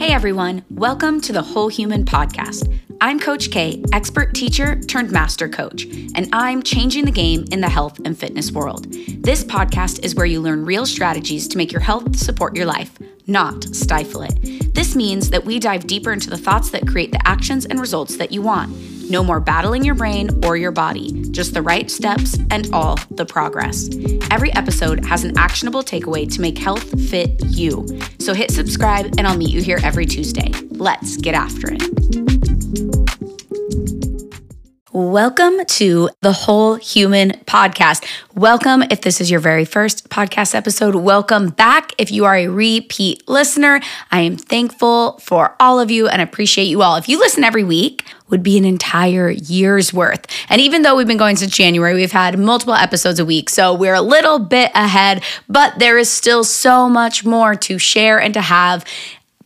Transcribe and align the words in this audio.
Hey 0.00 0.14
everyone, 0.14 0.64
welcome 0.70 1.20
to 1.20 1.30
the 1.30 1.42
Whole 1.42 1.68
Human 1.68 2.06
Podcast. 2.06 2.80
I'm 3.02 3.20
Coach 3.20 3.50
K, 3.50 3.84
expert 3.92 4.32
teacher 4.32 4.80
turned 4.80 5.10
master 5.12 5.46
coach, 5.46 5.84
and 6.14 6.26
I'm 6.32 6.62
changing 6.62 7.04
the 7.04 7.10
game 7.10 7.44
in 7.52 7.60
the 7.60 7.68
health 7.68 8.00
and 8.06 8.18
fitness 8.18 8.50
world. 8.50 8.90
This 8.90 9.44
podcast 9.44 10.02
is 10.02 10.14
where 10.14 10.24
you 10.24 10.40
learn 10.40 10.64
real 10.64 10.86
strategies 10.86 11.46
to 11.48 11.58
make 11.58 11.70
your 11.70 11.82
health 11.82 12.16
support 12.16 12.56
your 12.56 12.64
life, 12.64 12.98
not 13.26 13.62
stifle 13.76 14.22
it. 14.22 14.74
This 14.74 14.96
means 14.96 15.28
that 15.28 15.44
we 15.44 15.58
dive 15.58 15.86
deeper 15.86 16.14
into 16.14 16.30
the 16.30 16.38
thoughts 16.38 16.70
that 16.70 16.88
create 16.88 17.12
the 17.12 17.28
actions 17.28 17.66
and 17.66 17.78
results 17.78 18.16
that 18.16 18.32
you 18.32 18.40
want. 18.40 18.74
No 19.10 19.24
more 19.24 19.40
battling 19.40 19.84
your 19.84 19.96
brain 19.96 20.44
or 20.44 20.56
your 20.56 20.70
body, 20.70 21.28
just 21.32 21.52
the 21.52 21.62
right 21.62 21.90
steps 21.90 22.38
and 22.50 22.72
all 22.72 22.96
the 23.10 23.26
progress. 23.26 23.90
Every 24.30 24.52
episode 24.54 25.04
has 25.04 25.24
an 25.24 25.36
actionable 25.36 25.82
takeaway 25.82 26.32
to 26.32 26.40
make 26.40 26.56
health 26.56 26.88
fit 27.10 27.32
you. 27.46 27.86
So 28.20 28.34
hit 28.34 28.52
subscribe, 28.52 29.06
and 29.18 29.26
I'll 29.26 29.36
meet 29.36 29.50
you 29.50 29.62
here 29.62 29.80
every 29.82 30.06
Tuesday. 30.06 30.52
Let's 30.70 31.16
get 31.16 31.34
after 31.34 31.72
it. 31.72 32.29
Welcome 34.92 35.64
to 35.66 36.10
the 36.20 36.32
Whole 36.32 36.74
Human 36.74 37.30
Podcast. 37.46 38.04
Welcome 38.34 38.82
if 38.90 39.02
this 39.02 39.20
is 39.20 39.30
your 39.30 39.38
very 39.38 39.64
first 39.64 40.08
podcast 40.08 40.52
episode. 40.52 40.96
Welcome 40.96 41.50
back 41.50 41.92
if 41.96 42.10
you 42.10 42.24
are 42.24 42.34
a 42.34 42.48
repeat 42.48 43.28
listener. 43.28 43.80
I 44.10 44.22
am 44.22 44.36
thankful 44.36 45.20
for 45.20 45.54
all 45.60 45.78
of 45.78 45.92
you 45.92 46.08
and 46.08 46.20
appreciate 46.20 46.64
you 46.64 46.82
all. 46.82 46.96
If 46.96 47.08
you 47.08 47.20
listen 47.20 47.44
every 47.44 47.62
week, 47.62 48.04
would 48.30 48.42
be 48.42 48.58
an 48.58 48.64
entire 48.64 49.30
year's 49.30 49.92
worth. 49.92 50.26
And 50.48 50.60
even 50.60 50.82
though 50.82 50.96
we've 50.96 51.06
been 51.06 51.16
going 51.16 51.36
since 51.36 51.56
January, 51.56 51.94
we've 51.94 52.12
had 52.12 52.38
multiple 52.38 52.74
episodes 52.74 53.18
a 53.18 53.24
week. 53.24 53.50
So 53.50 53.74
we're 53.74 53.94
a 53.94 54.02
little 54.02 54.38
bit 54.38 54.70
ahead, 54.74 55.22
but 55.48 55.78
there 55.78 55.98
is 55.98 56.10
still 56.10 56.44
so 56.44 56.88
much 56.88 57.24
more 57.24 57.54
to 57.56 57.78
share 57.78 58.20
and 58.20 58.34
to 58.34 58.40
have 58.40 58.84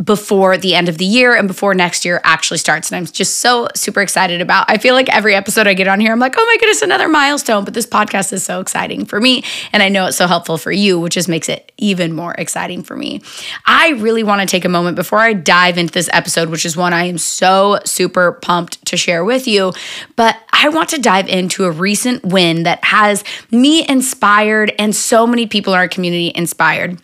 before 0.04 0.56
the 0.56 0.74
end 0.74 0.88
of 0.88 0.98
the 0.98 1.04
year 1.04 1.34
and 1.34 1.48
before 1.48 1.74
next 1.74 2.04
year 2.04 2.20
actually 2.24 2.58
starts. 2.58 2.90
And 2.90 2.96
I'm 2.96 3.06
just 3.06 3.38
so 3.38 3.68
super 3.74 4.00
excited 4.00 4.40
about. 4.40 4.66
I 4.68 4.78
feel 4.78 4.94
like 4.94 5.08
every 5.08 5.34
episode 5.34 5.66
I 5.66 5.74
get 5.74 5.88
on 5.88 6.00
here, 6.00 6.12
I'm 6.12 6.18
like, 6.18 6.34
oh 6.36 6.46
my 6.46 6.56
goodness, 6.58 6.82
another 6.82 7.08
milestone. 7.08 7.64
But 7.64 7.74
this 7.74 7.86
podcast 7.86 8.32
is 8.32 8.44
so 8.44 8.60
exciting 8.60 9.04
for 9.04 9.20
me. 9.20 9.44
And 9.72 9.82
I 9.82 9.88
know 9.88 10.06
it's 10.06 10.16
so 10.16 10.26
helpful 10.26 10.58
for 10.58 10.72
you, 10.72 10.98
which 10.98 11.14
just 11.14 11.28
makes 11.28 11.48
it 11.48 11.72
even 11.78 12.12
more 12.12 12.34
exciting 12.34 12.82
for 12.82 12.96
me. 12.96 13.22
I 13.66 13.90
really 13.90 14.22
want 14.22 14.40
to 14.40 14.46
take 14.46 14.64
a 14.64 14.68
moment 14.68 14.96
before 14.96 15.20
I 15.20 15.32
dive 15.32 15.78
into 15.78 15.92
this 15.92 16.10
episode, 16.12 16.48
which 16.48 16.66
is 16.66 16.76
one 16.76 16.92
I 16.92 17.04
am 17.04 17.18
so 17.18 17.78
super 17.84 18.32
pumped 18.32 18.84
to 18.86 18.96
share 18.96 19.24
with 19.24 19.46
you. 19.46 19.72
But 20.16 20.36
I 20.52 20.68
want 20.68 20.90
to 20.90 21.00
dive 21.00 21.28
into 21.28 21.64
a 21.64 21.70
recent 21.70 22.24
win 22.24 22.64
that 22.64 22.84
has 22.84 23.24
me 23.50 23.86
inspired 23.88 24.72
and 24.78 24.94
so 24.94 25.26
many 25.26 25.46
people 25.46 25.72
in 25.72 25.78
our 25.78 25.88
community 25.88 26.32
inspired 26.34 27.00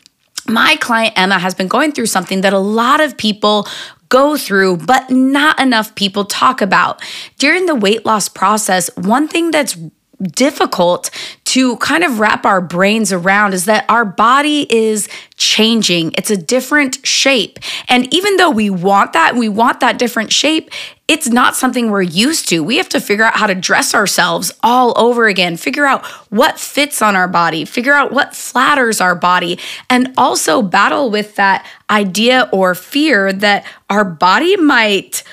my 0.49 0.77
client 0.77 1.15
Emma 1.17 1.39
has 1.39 1.55
been 1.55 1.69
going 1.69 1.93
through 1.93 2.07
something 2.07 2.41
that 2.43 2.53
a 2.53 2.59
lot 2.59 3.01
of 3.01 3.17
people 3.17 3.67
go 4.09 4.37
through, 4.37 4.77
but 4.77 5.11
not 5.11 5.59
enough 5.61 5.95
people 5.95 6.25
talk 6.25 6.61
about. 6.61 7.03
During 7.39 7.67
the 7.67 7.75
weight 7.75 8.05
loss 8.05 8.29
process, 8.29 8.91
one 8.97 9.29
thing 9.29 9.51
that's 9.51 9.77
difficult 10.23 11.11
to 11.47 11.77
kind 11.79 12.05
of 12.05 12.21
wrap 12.21 12.45
our 12.45 12.61
brains 12.61 13.13
around 13.13 13.55
is 13.55 13.65
that 13.65 13.85
our 13.89 14.05
body 14.05 14.67
is 14.71 15.09
changing. 15.37 16.13
It's 16.13 16.31
a 16.31 16.37
different 16.37 17.05
shape. 17.07 17.59
And 17.89 18.13
even 18.13 18.37
though 18.37 18.51
we 18.51 18.69
want 18.69 19.15
that, 19.15 19.35
we 19.35 19.49
want 19.49 19.81
that 19.81 19.99
different 19.99 20.33
shape, 20.33 20.71
it's 21.11 21.29
not 21.29 21.57
something 21.57 21.91
we're 21.91 22.03
used 22.03 22.49
to. 22.51 22.63
We 22.63 22.77
have 22.77 22.89
to 22.91 23.01
figure 23.01 23.25
out 23.25 23.35
how 23.35 23.49
to 23.49 23.55
dress 23.57 23.97
ourselves 23.97 24.53
all 24.63 24.95
over 24.97 25.27
again, 25.27 25.57
figure 25.57 25.85
out 25.85 26.07
what 26.31 26.57
fits 26.57 27.03
on 27.03 27.17
our 27.17 27.27
body, 27.27 27.65
figure 27.65 27.95
out 27.95 28.13
what 28.13 28.37
flatters 28.37 29.01
our 29.01 29.17
body, 29.17 29.59
and 29.91 30.15
also 30.17 30.63
battle 30.63 31.11
with 31.11 31.35
that 31.35 31.67
idea 31.91 32.49
or 32.53 32.77
fear 32.77 33.33
that 33.33 33.67
our 33.91 34.05
body 34.05 34.57
might 34.57 35.25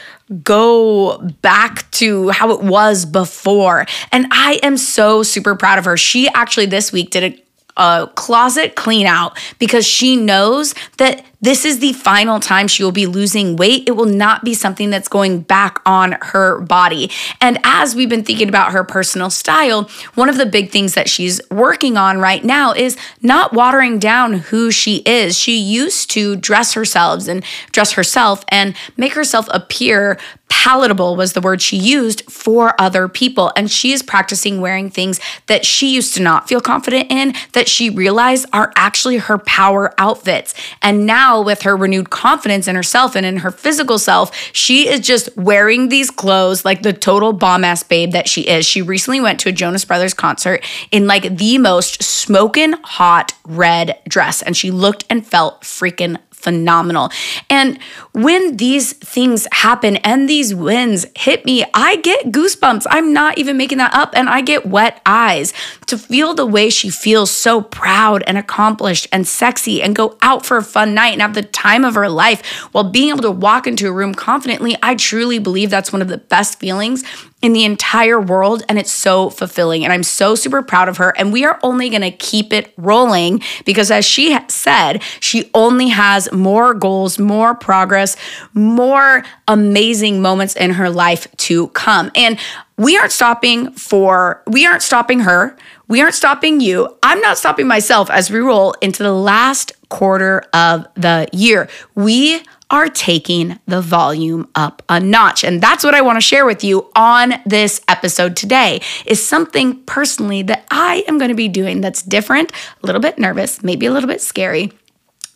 go 0.41 1.19
back 1.43 1.89
to 1.91 2.29
how 2.29 2.49
it 2.53 2.61
was 2.61 3.05
before. 3.05 3.85
And 4.11 4.25
I 4.31 4.59
am 4.63 4.77
so 4.77 5.21
super 5.21 5.55
proud 5.55 5.77
of 5.77 5.85
her. 5.85 5.95
She 5.95 6.27
actually 6.29 6.65
this 6.65 6.91
week 6.91 7.11
did 7.11 7.35
a 7.35 7.43
a 7.77 8.09
closet 8.15 8.75
clean 8.75 9.05
out 9.05 9.37
because 9.59 9.85
she 9.85 10.15
knows 10.15 10.73
that 10.97 11.23
this 11.39 11.65
is 11.65 11.79
the 11.79 11.93
final 11.93 12.39
time 12.39 12.67
she 12.67 12.83
will 12.83 12.91
be 12.91 13.05
losing 13.05 13.55
weight. 13.55 13.87
It 13.87 13.91
will 13.91 14.05
not 14.05 14.43
be 14.43 14.53
something 14.53 14.89
that's 14.89 15.07
going 15.07 15.41
back 15.41 15.79
on 15.85 16.13
her 16.21 16.59
body. 16.61 17.11
And 17.41 17.59
as 17.63 17.95
we've 17.95 18.09
been 18.09 18.23
thinking 18.23 18.49
about 18.49 18.71
her 18.71 18.83
personal 18.83 19.29
style, 19.29 19.89
one 20.15 20.29
of 20.29 20.37
the 20.37 20.45
big 20.47 20.71
things 20.71 20.95
that 20.95 21.09
she's 21.09 21.39
working 21.51 21.95
on 21.95 22.19
right 22.19 22.43
now 22.43 22.73
is 22.73 22.97
not 23.21 23.53
watering 23.53 23.99
down 23.99 24.33
who 24.33 24.71
she 24.71 24.97
is. 25.05 25.37
She 25.37 25.57
used 25.57 26.09
to 26.11 26.35
dress 26.35 26.73
herself 26.73 27.27
and 27.27 27.43
dress 27.71 27.91
herself 27.93 28.43
and 28.49 28.75
make 28.97 29.13
herself 29.13 29.47
appear 29.51 30.17
palatable 30.49 31.15
was 31.15 31.33
the 31.33 31.41
word 31.41 31.61
she 31.61 31.77
used 31.77 32.29
for 32.29 32.79
other 32.79 33.07
people. 33.07 33.51
And 33.55 33.71
she 33.71 33.91
is 33.91 34.03
practicing 34.03 34.59
wearing 34.59 34.89
things 34.89 35.19
that 35.45 35.65
she 35.65 35.93
used 35.93 36.13
to 36.15 36.21
not 36.21 36.47
feel 36.47 36.61
confident 36.61 37.11
in, 37.11 37.33
that 37.53 37.67
she 37.67 37.89
realized 37.89 38.45
are 38.51 38.73
actually 38.75 39.17
her 39.17 39.37
power 39.37 39.93
outfits. 39.97 40.53
And 40.81 41.05
now, 41.05 41.41
with 41.41 41.61
her 41.61 41.75
renewed 41.75 42.09
confidence 42.09 42.67
in 42.67 42.75
herself 42.75 43.15
and 43.15 43.25
in 43.25 43.37
her 43.37 43.51
physical 43.51 43.97
self, 43.97 44.35
she 44.51 44.89
is 44.89 45.01
just 45.01 45.35
wearing 45.37 45.89
these 45.89 46.11
clothes 46.11 46.65
like 46.65 46.81
the 46.81 46.93
total 46.93 47.33
bomb 47.33 47.63
ass 47.63 47.83
babe 47.83 48.11
that 48.11 48.27
she 48.27 48.41
is. 48.41 48.65
She 48.65 48.81
recently 48.81 49.21
went 49.21 49.39
to 49.41 49.49
a 49.49 49.53
Jonas 49.53 49.85
Brothers 49.85 50.13
concert 50.13 50.63
in 50.91 51.07
like 51.07 51.37
the 51.37 51.57
most 51.57 52.03
smoking 52.03 52.73
hot 52.83 53.33
red 53.45 53.99
dress, 54.07 54.41
and 54.41 54.55
she 54.55 54.71
looked 54.71 55.05
and 55.09 55.25
felt 55.25 55.61
freaking 55.61 56.17
phenomenal. 56.37 57.11
And 57.49 57.79
when 58.13 58.57
these 58.57 58.93
things 58.93 59.47
happen 59.51 59.97
and 59.97 60.29
these 60.29 60.55
wins 60.55 61.05
hit 61.15 61.43
me, 61.45 61.65
I 61.73 61.97
get 61.97 62.27
goosebumps. 62.27 62.85
I'm 62.89 63.11
not 63.11 63.37
even 63.37 63.57
making 63.57 63.79
that 63.79 63.93
up. 63.93 64.13
And 64.15 64.29
I 64.29 64.41
get 64.41 64.65
wet 64.65 65.01
eyes 65.05 65.51
to 65.87 65.97
feel 65.97 66.33
the 66.33 66.45
way 66.45 66.69
she 66.69 66.89
feels 66.89 67.31
so 67.31 67.61
proud 67.61 68.23
and 68.27 68.37
accomplished 68.37 69.07
and 69.11 69.27
sexy 69.27 69.81
and 69.81 69.95
go 69.95 70.17
out 70.21 70.45
for 70.45 70.57
a 70.57 70.63
fun 70.63 70.93
night 70.93 71.13
and 71.13 71.21
have 71.21 71.33
the 71.33 71.41
time 71.41 71.83
of 71.83 71.95
her 71.95 72.09
life 72.09 72.45
while 72.71 72.83
being 72.83 73.09
able 73.09 73.21
to 73.21 73.31
walk 73.31 73.67
into 73.67 73.87
a 73.87 73.91
room 73.91 74.13
confidently. 74.13 74.77
I 74.83 74.95
truly 74.95 75.39
believe 75.39 75.69
that's 75.69 75.91
one 75.91 76.01
of 76.01 76.07
the 76.07 76.17
best 76.17 76.59
feelings 76.59 77.03
in 77.41 77.53
the 77.53 77.63
entire 77.63 78.19
world 78.19 78.63
and 78.67 78.79
it's 78.79 78.91
so 78.91 79.29
fulfilling 79.29 79.83
and 79.83 79.93
I'm 79.93 80.03
so 80.03 80.33
super 80.33 80.63
proud 80.63 80.89
of 80.89 80.97
her 80.97 81.15
and 81.17 81.31
we 81.31 81.45
are 81.45 81.59
only 81.61 81.89
going 81.89 82.01
to 82.01 82.11
keep 82.11 82.51
it 82.51 82.73
rolling 82.77 83.43
because 83.63 83.91
as 83.91 84.05
she 84.05 84.35
said 84.47 85.03
she 85.19 85.49
only 85.53 85.89
has 85.89 86.31
more 86.31 86.73
goals 86.73 87.19
more 87.19 87.53
progress 87.53 88.17
more 88.53 89.23
amazing 89.47 90.19
moments 90.19 90.55
in 90.55 90.71
her 90.71 90.89
life 90.89 91.27
to 91.37 91.67
come 91.69 92.09
and 92.15 92.39
we 92.77 92.97
aren't 92.97 93.11
stopping 93.11 93.71
for 93.71 94.43
we 94.47 94.65
aren't 94.65 94.83
stopping 94.83 95.21
her 95.21 95.55
we 95.87 96.01
aren't 96.01 96.15
stopping 96.15 96.59
you 96.61 96.95
I'm 97.03 97.19
not 97.21 97.37
stopping 97.37 97.67
myself 97.67 98.09
as 98.09 98.29
we 98.29 98.39
roll 98.39 98.73
into 98.81 99.03
the 99.03 99.13
last 99.13 99.71
quarter 99.89 100.43
of 100.53 100.87
the 100.95 101.27
year 101.33 101.69
we 101.95 102.41
are 102.69 102.89
taking 102.89 103.59
the 103.65 103.81
volume 103.81 104.47
up 104.55 104.83
a 104.89 104.99
notch. 104.99 105.43
And 105.43 105.61
that's 105.61 105.83
what 105.83 105.95
I 105.95 106.01
want 106.01 106.17
to 106.17 106.21
share 106.21 106.45
with 106.45 106.63
you 106.63 106.89
on 106.95 107.35
this 107.45 107.81
episode 107.87 108.35
today 108.35 108.81
is 109.05 109.25
something 109.25 109.81
personally 109.83 110.41
that 110.43 110.65
I 110.69 111.03
am 111.07 111.17
going 111.17 111.29
to 111.29 111.35
be 111.35 111.47
doing 111.47 111.81
that's 111.81 112.01
different, 112.01 112.51
a 112.51 112.85
little 112.85 113.01
bit 113.01 113.17
nervous, 113.17 113.63
maybe 113.63 113.85
a 113.85 113.91
little 113.91 114.09
bit 114.09 114.21
scary. 114.21 114.73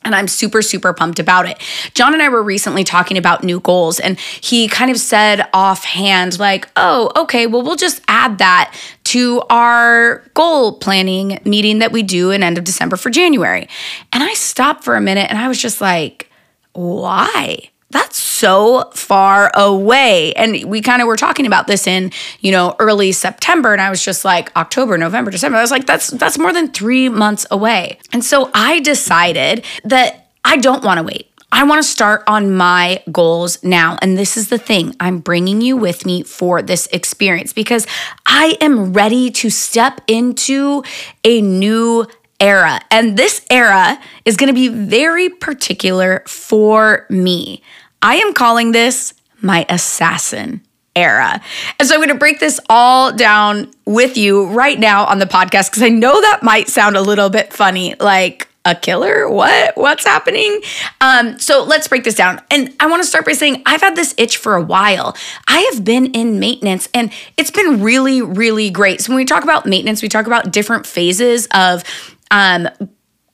And 0.04 0.16
I'm 0.16 0.28
super, 0.28 0.62
super 0.64 0.94
pumped 0.94 1.20
about 1.20 1.48
it. 1.48 1.60
John 1.94 2.14
and 2.14 2.24
I 2.24 2.30
were 2.30 2.42
recently 2.42 2.84
talking 2.84 3.18
about 3.18 3.44
new 3.44 3.60
goals, 3.60 4.00
and 4.00 4.20
he 4.20 4.68
kind 4.68 4.90
of 4.90 4.98
said 4.98 5.48
offhand, 5.54 6.40
like, 6.40 6.68
oh, 6.76 7.12
okay, 7.16 7.46
well, 7.46 7.62
we'll 7.62 7.76
just 7.76 8.02
add 8.08 8.40
that 8.40 8.76
to 9.06 9.42
our 9.50 10.24
goal 10.34 10.74
planning 10.80 11.40
meeting 11.46 11.80
that 11.80 11.92
we 11.92 12.02
do 12.02 12.32
in 12.32 12.42
end 12.42 12.58
of 12.58 12.64
December 12.64 12.98
for 12.98 13.10
January. 13.10 13.68
And 14.12 14.24
I 14.24 14.34
stopped 14.34 14.84
for 14.84 14.96
a 14.96 15.02
minute 15.02 15.30
and 15.30 15.38
I 15.38 15.48
was 15.48 15.62
just 15.62 15.82
like, 15.82 16.30
why? 16.74 17.70
That's 17.92 18.18
so 18.18 18.90
far 18.94 19.52
away. 19.54 20.34
And 20.34 20.66
we 20.66 20.82
kind 20.82 21.02
of 21.02 21.08
were 21.08 21.18
talking 21.18 21.46
about 21.46 21.68
this 21.68 21.88
in, 21.88 22.12
you 22.40 22.52
know, 22.52 22.76
early 22.80 23.12
September 23.12 23.74
and 23.74 23.82
I 23.82 23.90
was 23.90 24.04
just 24.04 24.24
like 24.26 24.56
October, 24.56 24.98
November, 24.98 25.30
December. 25.30 25.58
I 25.58 25.62
was 25.62 25.72
like 25.72 25.86
that's 25.86 26.08
that's 26.08 26.38
more 26.38 26.54
than 26.54 26.72
3 26.72 27.10
months 27.10 27.46
away. 27.52 28.00
And 28.14 28.24
so 28.24 28.50
I 28.54 28.80
decided 28.80 29.66
that 29.84 30.30
I 30.44 30.58
don't 30.58 30.84
want 30.84 30.98
to 30.98 31.04
wait. 31.04 31.28
I 31.54 31.66
want 31.66 31.84
to 31.84 31.88
start 31.88 32.24
on 32.28 32.56
my 32.56 33.04
goals 33.12 33.62
now. 33.62 33.98
And 34.02 34.18
this 34.18 34.38
is 34.38 34.48
the 34.48 34.58
thing 34.58 34.96
I'm 35.02 35.20
bringing 35.20 35.60
you 35.60 35.76
with 35.76 36.06
me 36.06 36.24
for 36.24 36.62
this 36.62 36.88
experience 36.88 37.52
because 37.52 37.86
I 38.26 38.58
am 38.62 38.94
ready 38.94 39.30
to 39.32 39.50
step 39.50 40.00
into 40.08 40.84
a 41.26 41.42
new 41.42 42.08
era. 42.42 42.82
And 42.90 43.16
this 43.16 43.46
era 43.50 43.98
is 44.26 44.36
going 44.36 44.48
to 44.48 44.54
be 44.54 44.68
very 44.68 45.30
particular 45.30 46.24
for 46.28 47.06
me. 47.10 47.64
I 48.02 48.16
am 48.16 48.34
calling 48.34 48.72
this 48.72 49.14
my 49.42 49.66
assassin 49.70 50.62
era. 50.96 51.40
And 51.80 51.88
so 51.88 51.96
I'm 51.96 52.00
going 52.00 52.10
to 52.10 52.16
break 52.16 52.40
this 52.40 52.60
all 52.70 53.14
down 53.14 53.72
with 53.86 54.18
you 54.18 54.48
right 54.48 54.78
now 54.78 55.06
on 55.06 55.20
the 55.20 55.26
podcast 55.26 55.70
because 55.70 55.84
I 55.84 55.90
know 55.90 56.20
that 56.20 56.44
might 56.44 56.68
sound 56.68 56.98
a 56.98 57.02
little 57.02 57.30
bit 57.30 57.54
funny. 57.54 57.96
Like, 58.00 58.52
a 58.64 58.76
killer? 58.76 59.28
What? 59.28 59.76
What's 59.76 60.06
happening? 60.06 60.62
Um, 61.00 61.40
so 61.40 61.64
let's 61.64 61.88
break 61.88 62.04
this 62.04 62.16
down. 62.16 62.42
And 62.52 62.74
I 62.80 62.88
want 62.88 63.02
to 63.02 63.08
start 63.08 63.26
by 63.26 63.34
saying 63.34 63.64
I've 63.66 63.82
had 63.82 63.96
this 63.96 64.14
itch 64.18 64.38
for 64.38 64.56
a 64.56 64.62
while. 64.62 65.16
I 65.48 65.60
have 65.72 65.84
been 65.84 66.08
in 66.08 66.40
maintenance 66.40 66.88
and 66.94 67.12
it's 67.38 67.50
been 67.50 67.82
really, 67.82 68.22
really 68.22 68.70
great. 68.70 69.02
So 69.02 69.12
when 69.12 69.18
we 69.18 69.26
talk 69.26 69.44
about 69.44 69.66
maintenance, 69.66 70.04
we 70.04 70.10
talk 70.10 70.28
about 70.28 70.52
different 70.52 70.86
phases 70.86 71.48
of 71.54 71.84
um, 72.32 72.68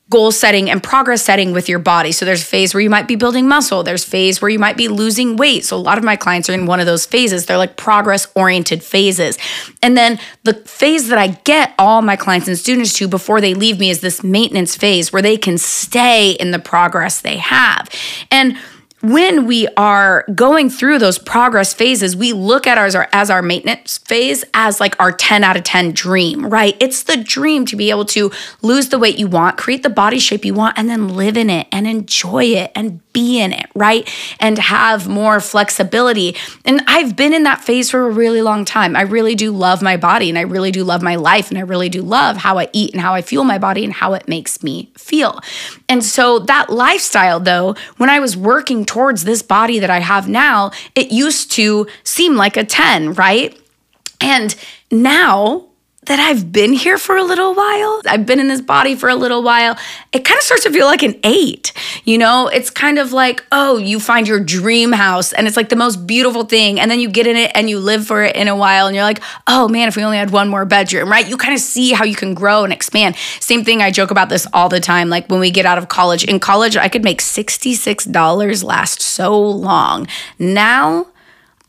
goal 0.10 0.32
setting 0.32 0.70
and 0.70 0.82
progress 0.82 1.22
setting 1.22 1.52
with 1.52 1.68
your 1.68 1.80
body. 1.80 2.14
So 2.14 2.24
there's 2.24 2.42
a 2.42 2.46
phase 2.46 2.74
where 2.74 2.80
you 2.80 2.90
might 2.90 3.08
be 3.08 3.16
building 3.16 3.48
muscle, 3.48 3.84
there's 3.84 4.06
phase 4.06 4.42
where 4.42 4.50
you 4.50 4.60
might 4.60 4.78
be 4.78 4.88
losing 4.88 5.36
weight. 5.36 5.66
So 5.66 5.76
a 5.76 5.80
lot 5.80 5.98
of 5.98 6.04
my 6.04 6.16
clients 6.16 6.50
are 6.50 6.54
in 6.54 6.66
one 6.66 6.80
of 6.80 6.86
those 6.86 7.06
phases. 7.06 7.46
They're 7.46 7.58
like 7.58 7.76
progress 7.76 8.28
oriented 8.34 8.84
phases. 8.84 9.38
And 9.84 9.98
then 9.98 10.20
the 10.44 10.54
phase 10.54 11.10
that 11.10 11.18
I 11.18 11.28
get 11.44 11.74
all 11.78 12.02
my 12.02 12.16
clients 12.16 12.48
and 12.48 12.58
students 12.58 12.94
to 12.94 13.08
before 13.08 13.42
they 13.42 13.54
leave 13.54 13.80
me 13.80 13.90
is 13.90 14.00
this 14.00 14.24
maintenance 14.24 14.76
phase 14.78 15.12
where 15.12 15.22
they 15.22 15.38
can 15.38 15.58
stay 15.58 16.32
in 16.32 16.52
the 16.52 16.60
progress 16.60 17.20
they 17.20 17.38
have. 17.38 17.90
And 18.32 18.58
when 19.02 19.46
we 19.46 19.68
are 19.78 20.26
going 20.34 20.72
through 20.72 20.98
those 20.98 21.20
progress 21.20 21.72
phases, 21.72 22.16
we 22.16 22.34
look 22.34 22.66
at 22.66 22.80
ours 22.80 22.96
as 23.14 23.30
our 23.30 23.44
maintenance 23.44 24.00
phase 24.00 24.44
as 24.56 24.80
like 24.80 25.00
our 25.00 25.12
10 25.12 25.44
out 25.44 25.56
of 25.56 25.64
10 25.64 25.92
dream, 25.92 26.48
right? 26.48 26.76
It's 26.80 27.04
the 27.04 27.18
dream 27.18 27.66
to 27.68 27.76
be 27.76 27.92
able 27.92 28.06
to 28.06 28.32
lose 28.64 28.90
the 28.90 28.98
weight 28.98 29.20
you 29.20 29.28
want, 29.28 29.58
create 29.58 29.84
the 29.84 29.90
body 29.90 30.18
shape 30.18 30.44
you 30.44 30.56
want, 30.56 30.80
and 30.80 30.90
then 30.90 31.10
live 31.10 31.38
in 31.38 31.52
it 31.52 31.68
and 31.72 31.86
enjoy 31.86 32.46
it 32.46 32.72
and 32.74 33.02
be 33.14 33.40
in 33.40 33.54
it, 33.54 33.70
right? 33.76 34.10
And 34.40 34.58
have 34.58 35.08
more 35.08 35.40
flexibility. 35.40 36.36
And 36.66 36.82
I've 36.88 37.16
been 37.16 37.34
in 37.34 37.44
that 37.44 37.64
phase 37.64 37.92
for 37.92 38.08
a 38.08 38.12
really 38.12 38.42
long 38.42 38.66
time. 38.66 38.96
I 38.96 39.02
really 39.02 39.36
do 39.36 39.52
love 39.52 39.84
my 39.84 39.98
body 39.98 40.30
and 40.30 40.40
I 40.40 40.42
really 40.42 40.72
do 40.72 40.84
love 40.84 41.04
my 41.04 41.18
life 41.18 41.50
and 41.50 41.60
I 41.60 41.62
really 41.62 41.90
do 41.90 42.02
love 42.02 42.38
how 42.38 42.58
I 42.58 42.68
eat 42.74 42.94
and 42.94 43.02
how 43.02 43.14
I 43.14 43.22
fuel 43.22 43.44
my 43.44 43.60
body 43.60 43.84
and 43.84 43.94
how 43.94 44.14
it 44.14 44.28
makes 44.28 44.64
me 44.64 44.92
feel. 44.98 45.40
And 45.88 46.04
so 46.04 46.40
that 46.40 46.72
lifestyle, 46.72 47.40
though, 47.40 47.76
when 47.98 48.10
I 48.10 48.20
was 48.20 48.36
working 48.36 48.86
towards 48.88 49.24
this 49.24 49.42
body 49.42 49.80
that 49.80 49.90
I 49.90 50.00
have 50.00 50.28
now, 50.28 50.72
it 50.96 51.12
used 51.12 51.52
to 51.54 51.88
seem 52.04 52.36
like 52.36 52.58
a 52.58 52.64
10, 52.64 53.14
right? 53.14 53.58
And 54.22 54.56
now 54.92 55.67
that 56.08 56.20
I've 56.20 56.52
been 56.52 56.74
here 56.74 56.98
for 56.98 57.18
a 57.18 57.24
little 57.24 57.54
while, 57.54 58.02
I've 58.06 58.26
been 58.26 58.40
in 58.40 58.48
this 58.48 58.62
body 58.62 58.96
for 58.96 59.10
a 59.10 59.16
little 59.16 59.44
while, 59.44 59.78
it 60.12 60.24
kind 60.24 60.38
of 60.38 60.44
starts 60.44 60.64
to 60.64 60.72
feel 60.72 60.86
like 60.86 61.04
an 61.04 61.20
eight. 61.24 61.74
You 62.06 62.18
know, 62.18 62.48
it's 62.48 62.70
kind 62.70 62.98
of 62.98 63.12
like, 63.12 63.44
oh, 63.52 63.78
you 63.78 64.00
find 64.00 64.28
your 64.28 64.40
dream 64.40 64.94
house 64.94 65.34
and 65.34 65.48
it's 65.48 65.58
like 65.58 65.70
the 65.70 65.76
most 65.76 66.08
beautiful 66.08 66.46
thing. 66.46 66.80
And 66.80 66.90
then 66.90 67.00
you 67.00 67.10
get 67.10 67.28
in 67.28 67.36
it 67.36 67.52
and 67.56 67.70
you 67.70 67.80
live 67.80 68.08
for 68.08 68.24
it 68.24 68.36
in 68.36 68.48
a 68.48 68.56
while 68.56 68.88
and 68.88 68.96
you're 68.96 69.04
like, 69.04 69.22
oh 69.48 69.68
man, 69.68 69.88
if 69.88 69.96
we 69.96 70.04
only 70.04 70.18
had 70.18 70.32
one 70.32 70.48
more 70.48 70.66
bedroom, 70.66 71.10
right? 71.10 71.28
You 71.28 71.38
kind 71.38 71.54
of 71.54 71.60
see 71.60 71.92
how 71.92 72.06
you 72.06 72.16
can 72.16 72.34
grow 72.34 72.64
and 72.64 72.72
expand. 72.72 73.16
Same 73.40 73.64
thing, 73.64 73.82
I 73.82 73.92
joke 73.92 74.12
about 74.12 74.30
this 74.30 74.48
all 74.54 74.70
the 74.70 74.80
time. 74.80 75.10
Like 75.10 75.30
when 75.30 75.40
we 75.40 75.52
get 75.52 75.66
out 75.66 75.78
of 75.78 75.90
college, 75.90 76.24
in 76.24 76.40
college, 76.40 76.78
I 76.78 76.88
could 76.88 77.04
make 77.04 77.22
$66 77.22 78.64
last 78.64 79.02
so 79.02 79.40
long. 79.40 80.08
Now, 80.40 81.08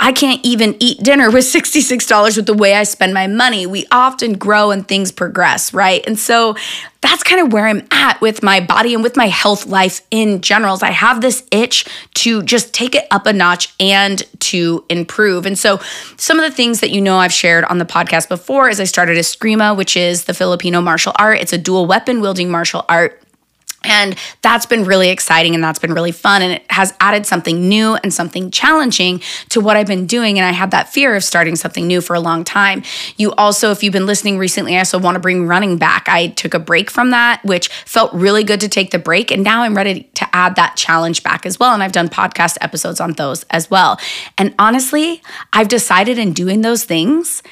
I 0.00 0.12
can't 0.12 0.44
even 0.44 0.76
eat 0.78 1.02
dinner 1.02 1.30
with 1.30 1.44
$66 1.52 2.36
with 2.36 2.46
the 2.46 2.54
way 2.54 2.74
I 2.74 2.84
spend 2.84 3.14
my 3.14 3.26
money. 3.26 3.66
We 3.66 3.86
often 3.90 4.34
grow 4.34 4.70
and 4.70 4.86
things 4.86 5.10
progress, 5.10 5.74
right? 5.74 6.04
And 6.06 6.18
so 6.18 6.56
that's 7.00 7.22
kind 7.22 7.40
of 7.40 7.52
where 7.52 7.66
I'm 7.66 7.86
at 7.90 8.20
with 8.20 8.42
my 8.42 8.60
body 8.60 8.94
and 8.94 9.02
with 9.02 9.16
my 9.16 9.26
health 9.26 9.66
life 9.66 10.00
in 10.10 10.40
general. 10.40 10.74
Is 10.74 10.82
I 10.82 10.90
have 10.90 11.20
this 11.20 11.46
itch 11.52 11.84
to 12.14 12.42
just 12.42 12.74
take 12.74 12.94
it 12.94 13.06
up 13.10 13.26
a 13.26 13.32
notch 13.32 13.74
and 13.78 14.22
to 14.40 14.84
improve. 14.88 15.46
And 15.46 15.58
so 15.58 15.80
some 16.16 16.38
of 16.40 16.48
the 16.48 16.54
things 16.54 16.80
that 16.80 16.90
you 16.90 17.00
know 17.00 17.18
I've 17.18 17.32
shared 17.32 17.64
on 17.64 17.78
the 17.78 17.84
podcast 17.84 18.28
before 18.28 18.68
is 18.68 18.80
I 18.80 18.84
started 18.84 19.16
Eskrima, 19.16 19.76
which 19.76 19.96
is 19.96 20.24
the 20.24 20.34
Filipino 20.34 20.80
martial 20.80 21.12
art. 21.16 21.38
It's 21.38 21.52
a 21.52 21.58
dual 21.58 21.86
weapon 21.86 22.20
wielding 22.20 22.50
martial 22.50 22.84
art 22.88 23.22
and 23.84 24.16
that's 24.42 24.66
been 24.66 24.84
really 24.84 25.08
exciting 25.08 25.54
and 25.54 25.62
that's 25.62 25.78
been 25.78 25.92
really 25.92 26.10
fun. 26.10 26.42
And 26.42 26.52
it 26.52 26.70
has 26.70 26.92
added 27.00 27.26
something 27.26 27.69
new 27.69 27.94
and 27.94 28.12
something 28.12 28.50
challenging 28.50 29.22
to 29.50 29.60
what 29.60 29.76
I've 29.76 29.86
been 29.86 30.06
doing. 30.06 30.38
And 30.38 30.46
I 30.46 30.50
had 30.50 30.72
that 30.72 30.92
fear 30.92 31.14
of 31.14 31.22
starting 31.22 31.54
something 31.54 31.86
new 31.86 32.00
for 32.00 32.14
a 32.14 32.20
long 32.20 32.42
time. 32.42 32.82
You 33.16 33.32
also, 33.34 33.70
if 33.70 33.82
you've 33.82 33.92
been 33.92 34.06
listening 34.06 34.36
recently, 34.36 34.75
I 34.75 34.80
also 34.80 34.98
want 34.98 35.14
to 35.14 35.20
bring 35.20 35.46
running 35.46 35.78
back. 35.78 36.08
I 36.08 36.28
took 36.28 36.54
a 36.54 36.58
break 36.58 36.90
from 36.90 37.10
that, 37.10 37.44
which 37.44 37.69
felt 37.69 38.12
really 38.12 38.42
good 38.42 38.60
to 38.60 38.69
take 38.69 38.90
the 38.90 38.98
break. 38.98 39.30
And 39.30 39.44
now 39.44 39.62
I'm 39.62 39.76
ready 39.76 40.10
to 40.14 40.28
add 40.32 40.56
that 40.56 40.76
challenge 40.76 41.22
back 41.22 41.46
as 41.46 41.60
well. 41.60 41.72
And 41.72 41.82
I've 41.82 41.92
done 41.92 42.08
podcast 42.08 42.58
episodes 42.60 43.00
on 43.00 43.12
those 43.12 43.44
as 43.44 43.70
well. 43.70 44.00
And 44.36 44.54
honestly, 44.58 45.22
I've 45.52 45.69
decided 45.69 46.19
in 46.19 46.32
doing 46.32 46.62
those 46.62 46.84
things 46.84 47.42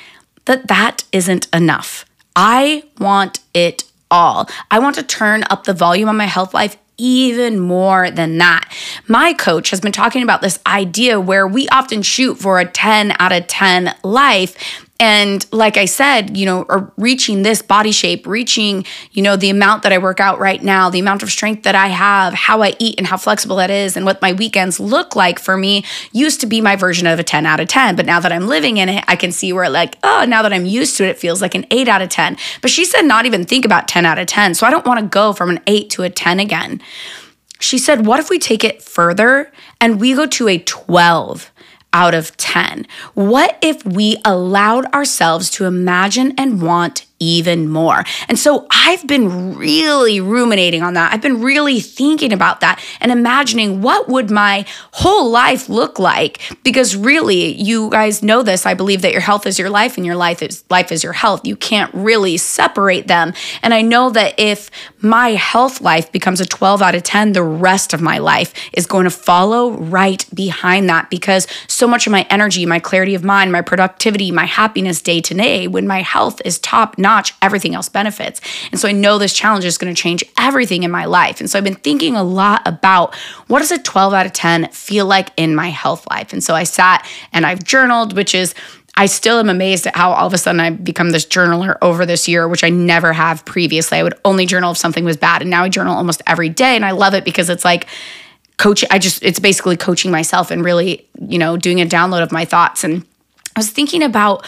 that 0.47 0.67
that 0.69 1.05
isn't 1.13 1.49
enough. 1.53 2.05
I 2.35 2.85
want 2.99 3.41
it 3.55 3.85
all. 4.11 4.49
I 4.71 4.79
want 4.79 4.97
to 4.97 5.03
turn 5.03 5.45
up 5.51 5.65
the 5.65 5.75
volume 5.75 6.09
on 6.09 6.17
my 6.17 6.27
health 6.27 6.55
life 6.55 6.77
even 6.99 7.59
more 7.59 8.11
than 8.11 8.39
that. 8.39 8.73
My 9.07 9.35
coach 9.35 9.71
has 9.71 9.81
been 9.81 9.93
talking 9.93 10.23
about 10.23 10.41
this 10.41 10.59
idea 10.67 11.21
where 11.21 11.47
we 11.47 11.69
often 11.69 12.03
shoot 12.03 12.39
for 12.39 12.59
a 12.59 12.65
10 12.65 13.15
out 13.19 13.33
of 13.33 13.47
10 13.47 13.95
life 14.03 14.86
and 14.99 15.45
like 15.53 15.77
I 15.77 15.85
said, 15.85 16.37
you 16.37 16.47
know, 16.47 16.91
reaching 16.97 17.43
this 17.43 17.61
body 17.61 17.93
shape, 17.93 18.27
reaching, 18.27 18.87
you 19.13 19.23
know, 19.23 19.37
the 19.37 19.51
amount 19.51 19.83
that 19.83 19.93
I 19.93 19.99
work 19.99 20.21
out 20.21 20.39
right 20.39 20.63
now, 20.63 20.89
the 20.89 20.99
amount 20.99 21.23
of 21.23 21.31
strength 21.31 21.65
that 21.65 21.75
I 21.75 21.89
have, 21.89 22.33
how 22.33 22.63
I 22.63 22.75
eat 22.79 22.95
and 22.97 23.07
how 23.07 23.19
flexible 23.19 23.57
that 23.57 23.71
is, 23.71 23.97
and 23.97 24.07
what 24.07 24.23
my 24.23 24.33
weekends 24.33 24.81
look 24.81 25.15
like 25.15 25.39
for 25.39 25.57
me 25.57 25.85
used 26.13 26.41
to 26.41 26.47
be 26.47 26.63
my 26.63 26.77
version 26.77 27.07
of 27.07 27.19
a 27.19 27.25
10 27.25 27.45
out 27.45 27.61
of 27.61 27.69
10. 27.69 27.97
But 27.97 28.07
now 28.07 28.21
that 28.21 28.33
I'm 28.33 28.47
living 28.47 28.79
in 28.79 28.89
it, 28.89 29.05
I 29.07 29.17
can 29.17 29.33
see 29.33 29.53
where, 29.53 29.69
like, 29.69 29.99
oh, 30.03 30.25
now 30.27 30.41
that 30.43 30.53
I'm 30.53 30.65
used 30.67 30.97
to 30.97 31.05
it, 31.05 31.11
it 31.11 31.19
feels 31.19 31.43
like 31.43 31.55
an 31.55 31.67
8 31.71 31.89
out 31.89 32.01
of 32.01 32.09
10. 32.09 32.39
But 32.63 32.71
she 32.71 32.87
said 32.87 33.03
not 33.03 33.27
even 33.27 33.45
think 33.45 33.67
about 33.67 33.89
10 33.89 34.07
out 34.07 34.19
of 34.19 34.27
10. 34.27 34.55
So 34.55 34.67
I 34.67 34.71
don't 34.71 34.87
want 34.87 35.01
to 35.01 35.07
go 35.07 35.35
from 35.35 35.51
an 35.51 35.61
8 35.67 35.91
to 35.91 36.05
a 36.05 36.11
10 36.11 36.41
again. 36.41 36.81
She 37.61 37.79
said, 37.79 38.07
what 38.07 38.21
if 38.21 38.31
we 38.31 38.39
take 38.39 38.65
it 38.65 38.83
further 38.83 39.51
and 39.81 40.01
we 40.01 40.15
go 40.15 40.27
to 40.27 40.49
a 40.49 40.59
12? 40.59 41.51
Out 41.97 42.13
of 42.13 42.37
10? 42.37 42.87
What 43.15 43.57
if 43.63 43.83
we 43.87 44.19
allowed 44.23 44.85
ourselves 44.93 45.49
to 45.53 45.65
imagine 45.65 46.35
and 46.37 46.61
want 46.61 47.06
even 47.19 47.69
more. 47.69 48.05
And 48.29 48.39
so 48.39 48.67
I've 48.71 49.07
been 49.07 49.57
really 49.57 50.21
ruminating 50.21 50.83
on 50.83 50.95
that. 50.95 51.13
I've 51.13 51.23
been 51.23 51.41
really 51.41 51.81
thinking 51.81 52.33
about 52.33 52.61
that 52.61 52.83
and 53.01 53.11
imagining 53.11 53.81
what 53.81 54.09
would 54.09 54.31
my 54.31 54.67
whole 54.93 55.31
life 55.31 55.69
look 55.69 55.99
like 55.99 56.41
because 56.63 56.95
really 56.95 57.55
you 57.55 57.91
guys 57.91 58.23
know 58.23 58.43
this. 58.43 58.67
I 58.67 58.75
believe 58.75 59.03
that 59.03 59.13
your 59.13 59.21
health 59.21 59.47
is 59.47 59.59
your 59.59 59.71
life 59.71 59.97
and 59.97 60.05
your 60.05 60.17
life 60.17 60.43
is 60.43 60.65
life 60.69 60.93
is 60.93 61.03
your 61.03 61.15
health. 61.15 61.47
You 61.47 61.57
can't 61.57 61.93
really 61.95 62.37
separate 62.37 63.07
them. 63.07 63.33
And 63.63 63.73
I 63.73 63.83
know 63.83 64.11
that 64.11 64.39
if 64.39 64.71
my 65.01 65.31
health 65.31 65.81
life 65.81 66.13
becomes 66.13 66.41
a 66.41 66.47
12 66.47 66.83
out 66.83 66.95
of 66.95 67.03
10, 67.03 67.33
the 67.33 67.43
rest 67.43 67.95
of 67.95 68.03
my 68.03 68.19
life 68.19 68.53
is 68.75 68.87
going 68.87 69.05
to 69.05 69.11
follow 69.11 69.71
right 69.71 70.27
behind 70.35 70.89
that 70.89 71.09
because 71.09 71.47
so 71.67 71.87
much 71.87 72.07
of 72.07 72.11
my 72.11 72.27
energy, 72.29 72.67
my 72.67 72.79
clarity 72.79 73.15
of 73.15 73.25
mind, 73.25 73.53
my 73.53 73.63
productivity, 73.63 74.31
my 74.31 74.45
happiness 74.45 75.01
day 75.01 75.21
to 75.21 75.35
day 75.35 75.67
when 75.67 75.87
my 75.87 76.03
health 76.03 76.43
is 76.45 76.59
top 76.59 76.99
notch, 77.07 77.33
everything 77.41 77.75
else 77.75 77.89
benefits. 77.89 78.41
And 78.73 78.81
so 78.81 78.89
I 78.89 78.93
know 78.93 79.19
this 79.19 79.33
challenge 79.33 79.65
is 79.65 79.79
going 79.79 79.95
to 79.95 80.01
change 80.01 80.25
everything 80.39 80.83
in 80.83 80.91
my 80.91 81.05
life. 81.05 81.41
And 81.41 81.49
so 81.49 81.57
I've 81.57 81.65
been 81.65 81.75
thinking 81.77 82.17
a 82.17 82.23
lot 82.23 82.63
about 82.67 83.15
what 83.47 83.61
does 83.61 83.71
a 83.71 83.79
12 83.79 84.13
out 84.13 84.27
of 84.27 84.33
10 84.33 84.69
feel 84.73 85.07
like 85.07 85.31
in 85.37 85.55
my 85.55 85.69
health 85.69 86.07
life? 86.11 86.33
And 86.33 86.43
so 86.43 86.55
I 86.55 86.65
sat 86.65 87.07
and 87.33 87.47
I've 87.47 87.63
journaled, 87.63 88.17
which 88.17 88.35
is 88.35 88.55
I 88.99 89.07
still 89.07 89.39
am 89.39 89.51
amazed 89.51 89.87
at 89.87 89.95
how 89.95 90.13
all 90.13 90.27
of 90.27 90.33
a 90.33 90.39
sudden 90.39 90.61
I've 90.61 90.83
become 90.83 91.11
this 91.11 91.27
journaler 91.27 91.77
over 91.83 92.07
this 92.07 92.27
year, 92.27 92.49
which 92.49 92.65
I 92.65 92.71
never 92.71 93.13
have 93.13 93.45
previously. 93.45 93.99
I 93.99 94.03
would 94.03 94.15
only 94.25 94.47
journal 94.47 94.73
if 94.73 94.79
something 94.79 95.05
was 95.05 95.19
bad. 95.19 95.43
And 95.43 95.51
now 95.51 95.65
I 95.65 95.69
journal 95.69 95.95
almost 95.95 96.23
every 96.27 96.49
day. 96.49 96.75
And 96.77 96.85
I 96.85 96.93
love 96.93 97.15
it 97.15 97.25
because 97.25 97.51
it's 97.51 97.65
like, 97.65 97.87
coach 98.57 98.85
i 98.91 98.99
just 98.99 99.23
it's 99.23 99.39
basically 99.39 99.77
coaching 99.77 100.11
myself 100.11 100.51
and 100.51 100.65
really 100.65 101.07
you 101.29 101.39
know 101.39 101.57
doing 101.57 101.81
a 101.81 101.87
download 101.87 102.23
of 102.23 102.33
my 102.33 102.45
thoughts 102.45 102.85
and 102.85 103.05
i 103.55 103.59
was 103.59 103.71
thinking 103.71 104.03
about 104.03 104.47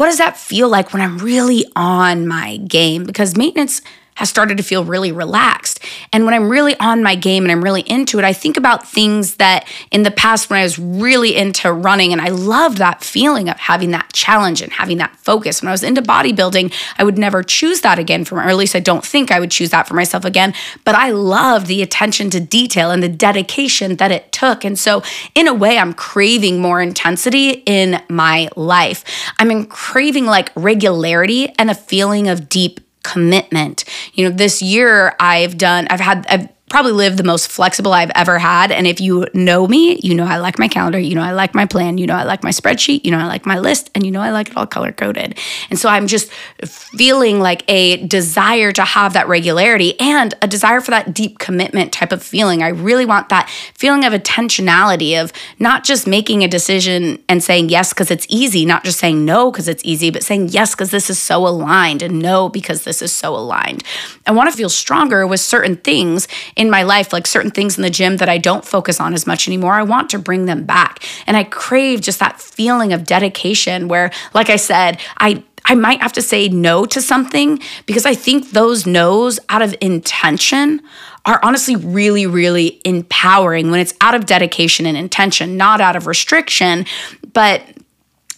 what 0.00 0.06
does 0.06 0.16
that 0.16 0.38
feel 0.38 0.70
like 0.70 0.94
when 0.94 1.02
I'm 1.02 1.18
really 1.18 1.66
on 1.76 2.26
my 2.26 2.56
game? 2.56 3.04
Because 3.04 3.36
maintenance 3.36 3.82
has 4.20 4.28
started 4.28 4.58
to 4.58 4.62
feel 4.62 4.84
really 4.84 5.12
relaxed. 5.12 5.80
And 6.12 6.26
when 6.26 6.34
I'm 6.34 6.50
really 6.50 6.78
on 6.78 7.02
my 7.02 7.14
game 7.14 7.42
and 7.42 7.50
I'm 7.50 7.64
really 7.64 7.80
into 7.80 8.18
it, 8.18 8.24
I 8.24 8.34
think 8.34 8.58
about 8.58 8.86
things 8.86 9.36
that 9.36 9.66
in 9.90 10.02
the 10.02 10.10
past 10.10 10.50
when 10.50 10.60
I 10.60 10.62
was 10.62 10.78
really 10.78 11.34
into 11.34 11.72
running 11.72 12.12
and 12.12 12.20
I 12.20 12.28
loved 12.28 12.76
that 12.78 13.02
feeling 13.02 13.48
of 13.48 13.56
having 13.56 13.92
that 13.92 14.12
challenge 14.12 14.60
and 14.60 14.72
having 14.72 14.98
that 14.98 15.16
focus. 15.16 15.62
When 15.62 15.68
I 15.68 15.72
was 15.72 15.82
into 15.82 16.02
bodybuilding, 16.02 16.70
I 16.98 17.04
would 17.04 17.16
never 17.16 17.42
choose 17.42 17.80
that 17.80 17.98
again 17.98 18.26
for, 18.26 18.36
or 18.36 18.42
at 18.42 18.56
least 18.56 18.76
I 18.76 18.80
don't 18.80 19.02
think 19.02 19.30
I 19.30 19.40
would 19.40 19.50
choose 19.50 19.70
that 19.70 19.88
for 19.88 19.94
myself 19.94 20.26
again. 20.26 20.52
But 20.84 20.96
I 20.96 21.12
loved 21.12 21.66
the 21.66 21.80
attention 21.80 22.28
to 22.30 22.40
detail 22.40 22.90
and 22.90 23.02
the 23.02 23.08
dedication 23.08 23.96
that 23.96 24.12
it 24.12 24.32
took. 24.32 24.66
And 24.66 24.78
so, 24.78 25.02
in 25.34 25.48
a 25.48 25.54
way, 25.54 25.78
I'm 25.78 25.94
craving 25.94 26.60
more 26.60 26.82
intensity 26.82 27.62
in 27.64 28.02
my 28.10 28.50
life. 28.54 29.02
I'm 29.38 29.64
craving 29.64 30.26
like 30.26 30.52
regularity 30.56 31.48
and 31.58 31.70
a 31.70 31.74
feeling 31.74 32.28
of 32.28 32.50
deep 32.50 32.80
commitment. 33.02 33.84
You 34.14 34.28
know, 34.28 34.34
this 34.34 34.62
year 34.62 35.14
I've 35.18 35.58
done, 35.58 35.86
I've 35.90 36.00
had, 36.00 36.26
I've 36.28 36.48
probably 36.70 36.92
live 36.92 37.16
the 37.16 37.24
most 37.24 37.50
flexible 37.50 37.92
I've 37.92 38.12
ever 38.14 38.38
had. 38.38 38.70
And 38.70 38.86
if 38.86 39.00
you 39.00 39.26
know 39.34 39.66
me, 39.66 39.98
you 40.02 40.14
know 40.14 40.24
I 40.24 40.38
like 40.38 40.58
my 40.58 40.68
calendar, 40.68 40.98
you 40.98 41.14
know 41.16 41.20
I 41.20 41.32
like 41.32 41.54
my 41.54 41.66
plan, 41.66 41.98
you 41.98 42.06
know 42.06 42.14
I 42.14 42.22
like 42.22 42.42
my 42.42 42.50
spreadsheet, 42.50 43.04
you 43.04 43.10
know 43.10 43.18
I 43.18 43.26
like 43.26 43.44
my 43.44 43.58
list, 43.58 43.90
and 43.94 44.06
you 44.06 44.12
know 44.12 44.20
I 44.20 44.30
like 44.30 44.50
it 44.50 44.56
all 44.56 44.66
color 44.66 44.92
coded. 44.92 45.36
And 45.68 45.78
so 45.78 45.88
I'm 45.88 46.06
just 46.06 46.30
feeling 46.64 47.40
like 47.40 47.64
a 47.68 48.06
desire 48.06 48.70
to 48.72 48.84
have 48.84 49.12
that 49.14 49.28
regularity 49.28 49.98
and 50.00 50.32
a 50.40 50.46
desire 50.46 50.80
for 50.80 50.92
that 50.92 51.12
deep 51.12 51.40
commitment 51.40 51.92
type 51.92 52.12
of 52.12 52.22
feeling. 52.22 52.62
I 52.62 52.68
really 52.68 53.04
want 53.04 53.28
that 53.30 53.50
feeling 53.74 54.04
of 54.04 54.12
intentionality 54.12 55.20
of 55.20 55.32
not 55.58 55.82
just 55.82 56.06
making 56.06 56.44
a 56.44 56.48
decision 56.48 57.22
and 57.28 57.42
saying 57.42 57.68
yes 57.68 57.92
because 57.92 58.12
it's 58.12 58.26
easy, 58.28 58.64
not 58.64 58.84
just 58.84 59.00
saying 59.00 59.24
no 59.24 59.50
because 59.50 59.66
it's 59.66 59.84
easy, 59.84 60.10
but 60.10 60.22
saying 60.22 60.50
yes 60.50 60.76
because 60.76 60.92
this 60.92 61.10
is 61.10 61.18
so 61.18 61.46
aligned 61.46 62.00
and 62.00 62.20
no 62.20 62.48
because 62.48 62.84
this 62.84 63.02
is 63.02 63.10
so 63.12 63.34
aligned. 63.34 63.82
I 64.24 64.30
want 64.30 64.48
to 64.48 64.56
feel 64.56 64.68
stronger 64.68 65.26
with 65.26 65.40
certain 65.40 65.74
things 65.74 66.28
in 66.60 66.68
my 66.68 66.82
life, 66.82 67.10
like 67.10 67.26
certain 67.26 67.50
things 67.50 67.78
in 67.78 67.82
the 67.82 67.88
gym 67.88 68.18
that 68.18 68.28
I 68.28 68.36
don't 68.36 68.66
focus 68.66 69.00
on 69.00 69.14
as 69.14 69.26
much 69.26 69.48
anymore. 69.48 69.72
I 69.72 69.82
want 69.82 70.10
to 70.10 70.18
bring 70.18 70.44
them 70.44 70.64
back. 70.64 71.02
And 71.26 71.34
I 71.34 71.44
crave 71.44 72.02
just 72.02 72.18
that 72.18 72.38
feeling 72.38 72.92
of 72.92 73.04
dedication 73.04 73.88
where, 73.88 74.10
like 74.34 74.50
I 74.50 74.56
said, 74.56 75.00
I 75.16 75.42
I 75.64 75.74
might 75.74 76.02
have 76.02 76.12
to 76.14 76.22
say 76.22 76.48
no 76.48 76.84
to 76.86 77.00
something 77.00 77.60
because 77.86 78.04
I 78.04 78.14
think 78.14 78.50
those 78.50 78.86
no's 78.86 79.40
out 79.48 79.62
of 79.62 79.74
intention 79.80 80.82
are 81.24 81.40
honestly 81.42 81.76
really, 81.76 82.26
really 82.26 82.80
empowering 82.84 83.70
when 83.70 83.80
it's 83.80 83.94
out 84.02 84.14
of 84.14 84.26
dedication 84.26 84.84
and 84.84 84.96
intention, 84.96 85.56
not 85.56 85.80
out 85.80 85.96
of 85.96 86.06
restriction. 86.06 86.84
But 87.32 87.62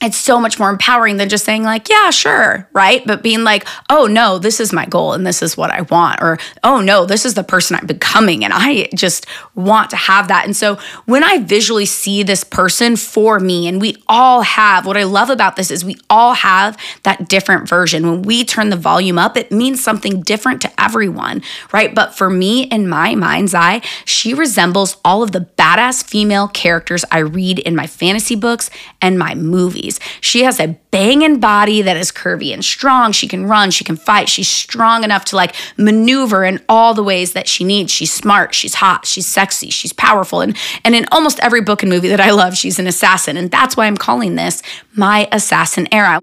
it's 0.03 0.17
so 0.17 0.41
much 0.41 0.59
more 0.59 0.71
empowering 0.71 1.17
than 1.17 1.29
just 1.29 1.45
saying 1.45 1.63
like 1.63 1.89
yeah 1.89 2.11
sure 2.11 2.69
right? 2.73 3.07
But 3.07 3.23
being 3.23 3.45
like 3.45 3.67
oh 3.89 4.07
no 4.07 4.39
this 4.39 4.61
is 4.61 4.73
my 4.73 4.87
goal 4.87 5.13
and 5.13 5.27
this 5.27 5.43
is 5.43 5.57
what 5.57 5.71
i 5.71 5.83
want 5.83 6.21
or 6.21 6.39
oh 6.65 6.81
no 6.81 7.05
this 7.05 7.25
is 7.25 7.35
the 7.35 7.45
person 7.45 7.77
i'm 7.77 7.87
becoming 7.87 8.45
and 8.45 8.53
i 8.55 8.89
just 8.95 9.27
want 9.55 9.91
to 9.91 9.97
have 9.97 10.29
that. 10.29 10.45
And 10.45 10.57
so 10.57 10.79
when 11.07 11.23
i 11.25 11.39
visually 11.39 11.87
see 11.87 12.23
this 12.23 12.45
person 12.45 12.97
for 12.97 13.39
me 13.39 13.69
and 13.69 13.81
we 13.81 13.97
all 14.09 14.43
have 14.43 14.87
what 14.87 14.97
i 14.97 15.05
love 15.05 15.31
about 15.31 15.57
this 15.57 15.71
is 15.71 15.85
we 15.85 15.97
all 16.11 16.35
have 16.35 16.77
that 17.05 17.29
different 17.29 17.69
version. 17.69 18.09
When 18.09 18.23
we 18.23 18.45
turn 18.45 18.71
the 18.71 18.77
volume 18.77 19.19
up 19.19 19.37
it 19.37 19.53
means 19.53 19.83
something 19.83 20.23
different 20.23 20.61
to 20.63 20.81
everyone 20.81 21.43
right? 21.73 21.95
But 21.95 22.15
for 22.15 22.29
me 22.31 22.65
in 22.65 22.89
my 22.89 23.15
mind's 23.15 23.55
eye 23.55 23.83
she 24.05 24.35
resembles 24.35 24.97
all 25.05 25.23
of 25.23 25.33
the 25.33 25.41
badass 25.41 26.05
female 26.05 26.49
characters 26.49 27.05
i 27.11 27.19
read 27.19 27.59
in 27.61 27.77
my 27.77 27.87
fantasy 27.87 28.35
books 28.35 28.71
and 29.01 29.19
my 29.19 29.35
movies 29.35 29.92
she 30.21 30.45
has 30.45 30.61
a 30.61 30.77
banging 30.91 31.41
body 31.41 31.83
that 31.83 31.97
is 31.97 32.13
curvy 32.13 32.53
and 32.53 32.65
strong. 32.65 33.13
She 33.13 33.29
can 33.29 33.47
run, 33.47 33.71
she 33.71 33.85
can 33.85 33.97
fight. 33.97 34.29
She's 34.29 34.49
strong 34.49 35.05
enough 35.05 35.25
to 35.27 35.37
like 35.37 35.55
maneuver 35.77 36.45
in 36.45 36.61
all 36.69 36.95
the 36.95 37.03
ways 37.03 37.33
that 37.33 37.49
she 37.49 37.65
needs. 37.65 37.91
She's 37.91 38.13
smart, 38.13 38.55
she's 38.55 38.75
hot, 38.75 39.07
she's 39.07 39.27
sexy, 39.27 39.71
she's 39.71 39.93
powerful. 39.93 40.41
And, 40.41 40.57
and 40.85 40.95
in 40.95 41.07
almost 41.13 41.41
every 41.41 41.61
book 41.61 41.83
and 41.83 41.91
movie 41.91 42.09
that 42.09 42.21
I 42.21 42.31
love, 42.31 42.57
she's 42.57 42.79
an 42.79 42.87
assassin. 42.87 43.37
And 43.37 43.51
that's 43.51 43.77
why 43.77 43.87
I'm 43.87 43.97
calling 43.97 44.37
this 44.37 44.63
my 44.95 45.29
assassin 45.33 45.89
era. 45.93 46.21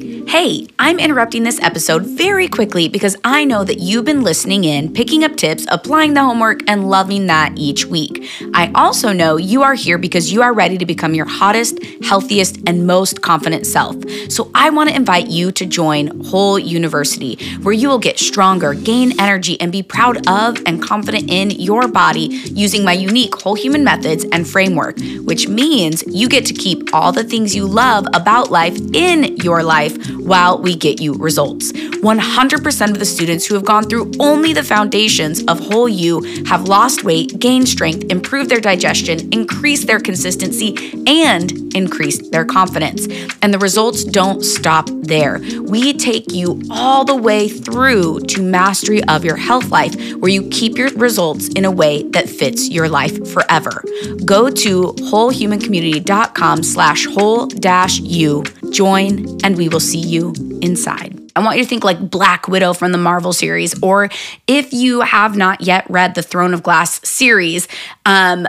Hey, 0.00 0.66
I'm 0.78 0.98
interrupting 0.98 1.42
this 1.42 1.60
episode 1.60 2.06
very 2.06 2.48
quickly 2.48 2.88
because 2.88 3.16
I 3.24 3.44
know 3.44 3.64
that 3.64 3.80
you've 3.80 4.04
been 4.04 4.22
listening 4.22 4.64
in, 4.64 4.94
picking 4.94 5.24
up 5.24 5.36
tips, 5.36 5.66
applying 5.68 6.14
the 6.14 6.22
homework, 6.22 6.60
and 6.68 6.88
loving 6.88 7.26
that 7.26 7.52
each 7.56 7.84
week. 7.84 8.26
I 8.54 8.70
also 8.74 9.12
know 9.12 9.36
you 9.36 9.62
are 9.62 9.74
here 9.74 9.98
because 9.98 10.32
you 10.32 10.40
are 10.40 10.54
ready 10.54 10.78
to 10.78 10.86
become 10.86 11.14
your 11.14 11.26
hottest, 11.26 11.80
healthiest, 12.02 12.60
and 12.66 12.86
most 12.86 13.20
confident 13.20 13.66
self. 13.66 13.96
So 14.30 14.50
I 14.54 14.70
want 14.70 14.88
to 14.88 14.96
invite 14.96 15.26
you 15.26 15.52
to 15.52 15.66
join 15.66 16.20
Whole 16.24 16.58
University, 16.58 17.36
where 17.58 17.74
you 17.74 17.88
will 17.88 17.98
get 17.98 18.18
stronger, 18.18 18.72
gain 18.72 19.20
energy, 19.20 19.60
and 19.60 19.70
be 19.70 19.82
proud 19.82 20.26
of 20.28 20.62
and 20.64 20.82
confident 20.82 21.30
in 21.30 21.50
your 21.50 21.88
body 21.88 22.40
using 22.54 22.84
my 22.84 22.92
unique 22.92 23.34
whole 23.34 23.54
human 23.54 23.84
methods 23.84 24.24
and 24.32 24.48
framework, 24.48 24.98
which 25.24 25.48
means 25.48 26.04
you 26.06 26.28
get 26.28 26.46
to 26.46 26.54
keep 26.54 26.94
all 26.94 27.12
the 27.12 27.24
things 27.24 27.54
you 27.54 27.66
love 27.66 28.06
about 28.14 28.50
life 28.50 28.78
in 28.94 29.36
your 29.38 29.62
life 29.62 29.89
while 30.18 30.58
we 30.58 30.74
get 30.76 31.00
you 31.00 31.14
results. 31.14 31.72
100% 31.72 32.90
of 32.90 32.98
the 32.98 33.04
students 33.04 33.46
who 33.46 33.54
have 33.54 33.64
gone 33.64 33.84
through 33.84 34.10
only 34.18 34.52
the 34.52 34.62
foundations 34.62 35.42
of 35.44 35.60
Whole 35.60 35.88
You 35.88 36.22
have 36.46 36.68
lost 36.68 37.04
weight, 37.04 37.38
gained 37.38 37.68
strength, 37.68 38.10
improved 38.10 38.50
their 38.50 38.60
digestion, 38.60 39.32
increased 39.32 39.86
their 39.86 40.00
consistency, 40.00 40.74
and 41.06 41.52
increased 41.74 42.32
their 42.32 42.44
confidence. 42.44 43.06
And 43.42 43.52
the 43.52 43.58
results 43.58 44.04
don't 44.04 44.42
stop 44.42 44.88
there. 44.90 45.40
We 45.62 45.92
take 45.92 46.32
you 46.32 46.62
all 46.70 47.04
the 47.04 47.16
way 47.16 47.48
through 47.48 48.20
to 48.20 48.42
mastery 48.42 49.02
of 49.04 49.24
your 49.24 49.36
health 49.36 49.70
life, 49.70 49.94
where 50.16 50.30
you 50.30 50.48
keep 50.48 50.78
your 50.78 50.90
results 50.90 51.48
in 51.48 51.64
a 51.64 51.70
way 51.70 52.04
that 52.10 52.28
fits 52.28 52.68
your 52.68 52.88
life 52.88 53.28
forever. 53.32 53.84
Go 54.24 54.50
to 54.50 54.94
wholehumancommunity.com 55.10 56.62
slash 56.62 57.06
whole 57.06 57.46
dash 57.46 57.98
you, 58.00 58.44
join, 58.70 59.26
and 59.44 59.56
we 59.56 59.68
will 59.68 59.79
see 59.80 60.00
you 60.00 60.32
inside. 60.62 61.18
I 61.34 61.40
want 61.40 61.56
you 61.56 61.64
to 61.64 61.68
think 61.68 61.84
like 61.84 62.10
Black 62.10 62.48
Widow 62.48 62.72
from 62.72 62.92
the 62.92 62.98
Marvel 62.98 63.32
series, 63.32 63.80
or 63.82 64.10
if 64.46 64.72
you 64.72 65.00
have 65.00 65.36
not 65.36 65.60
yet 65.62 65.84
read 65.88 66.14
the 66.14 66.22
Throne 66.22 66.54
of 66.54 66.62
Glass 66.62 67.06
series, 67.08 67.66
um, 68.06 68.46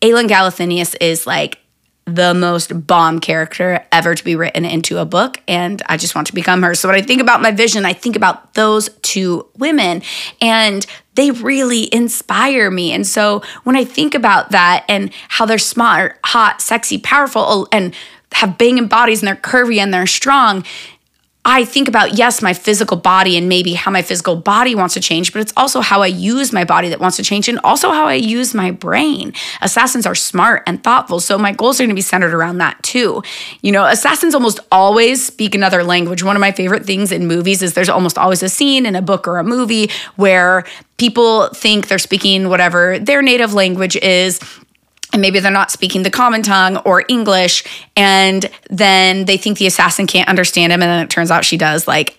Aelin 0.00 0.28
Galathynius 0.28 0.96
is 1.00 1.26
like 1.26 1.58
the 2.04 2.34
most 2.34 2.86
bomb 2.86 3.20
character 3.20 3.84
ever 3.92 4.14
to 4.14 4.24
be 4.24 4.34
written 4.34 4.64
into 4.64 4.98
a 4.98 5.04
book 5.04 5.40
and 5.46 5.80
I 5.86 5.96
just 5.96 6.16
want 6.16 6.26
to 6.26 6.34
become 6.34 6.62
her. 6.62 6.74
So 6.74 6.88
when 6.88 6.96
I 6.96 7.02
think 7.02 7.20
about 7.20 7.40
my 7.40 7.52
vision, 7.52 7.84
I 7.84 7.92
think 7.92 8.16
about 8.16 8.54
those 8.54 8.88
two 9.02 9.46
women 9.56 10.02
and 10.40 10.84
they 11.14 11.30
really 11.30 11.92
inspire 11.94 12.70
me. 12.70 12.92
And 12.92 13.06
so 13.06 13.42
when 13.62 13.76
I 13.76 13.84
think 13.84 14.14
about 14.14 14.50
that 14.50 14.84
and 14.88 15.12
how 15.28 15.46
they're 15.46 15.58
smart, 15.58 16.18
hot, 16.24 16.60
sexy, 16.60 16.98
powerful 16.98 17.68
and 17.70 17.94
have 18.34 18.58
banging 18.58 18.86
bodies 18.86 19.20
and 19.20 19.28
they're 19.28 19.36
curvy 19.36 19.78
and 19.78 19.92
they're 19.92 20.06
strong, 20.06 20.64
I 21.44 21.64
think 21.64 21.88
about, 21.88 22.16
yes, 22.16 22.40
my 22.40 22.54
physical 22.54 22.96
body 22.96 23.36
and 23.36 23.48
maybe 23.48 23.74
how 23.74 23.90
my 23.90 24.02
physical 24.02 24.36
body 24.36 24.76
wants 24.76 24.94
to 24.94 25.00
change, 25.00 25.32
but 25.32 25.42
it's 25.42 25.52
also 25.56 25.80
how 25.80 26.00
I 26.00 26.06
use 26.06 26.52
my 26.52 26.62
body 26.62 26.88
that 26.90 27.00
wants 27.00 27.16
to 27.16 27.24
change 27.24 27.48
and 27.48 27.58
also 27.64 27.90
how 27.90 28.06
I 28.06 28.14
use 28.14 28.54
my 28.54 28.70
brain. 28.70 29.32
Assassins 29.60 30.06
are 30.06 30.14
smart 30.14 30.62
and 30.68 30.84
thoughtful. 30.84 31.18
So 31.18 31.36
my 31.38 31.50
goals 31.50 31.80
are 31.80 31.82
going 31.82 31.90
to 31.90 31.96
be 31.96 32.00
centered 32.00 32.32
around 32.32 32.58
that 32.58 32.80
too. 32.84 33.24
You 33.60 33.72
know, 33.72 33.84
assassins 33.86 34.36
almost 34.36 34.60
always 34.70 35.26
speak 35.26 35.56
another 35.56 35.82
language. 35.82 36.22
One 36.22 36.36
of 36.36 36.40
my 36.40 36.52
favorite 36.52 36.86
things 36.86 37.10
in 37.10 37.26
movies 37.26 37.60
is 37.60 37.74
there's 37.74 37.88
almost 37.88 38.18
always 38.18 38.44
a 38.44 38.48
scene 38.48 38.86
in 38.86 38.94
a 38.94 39.02
book 39.02 39.26
or 39.26 39.38
a 39.38 39.44
movie 39.44 39.90
where 40.14 40.64
people 40.96 41.48
think 41.48 41.88
they're 41.88 41.98
speaking 41.98 42.50
whatever 42.50 43.00
their 43.00 43.20
native 43.20 43.52
language 43.52 43.96
is 43.96 44.38
and 45.12 45.20
maybe 45.20 45.40
they're 45.40 45.50
not 45.50 45.70
speaking 45.70 46.02
the 46.02 46.10
common 46.10 46.42
tongue 46.42 46.78
or 46.78 47.04
English, 47.08 47.64
and 47.96 48.50
then 48.70 49.24
they 49.26 49.36
think 49.36 49.58
the 49.58 49.66
assassin 49.66 50.06
can't 50.06 50.28
understand 50.28 50.72
him, 50.72 50.82
and 50.82 50.90
then 50.90 51.04
it 51.04 51.10
turns 51.10 51.30
out 51.30 51.44
she 51.44 51.56
does. 51.56 51.86
Like, 51.86 52.18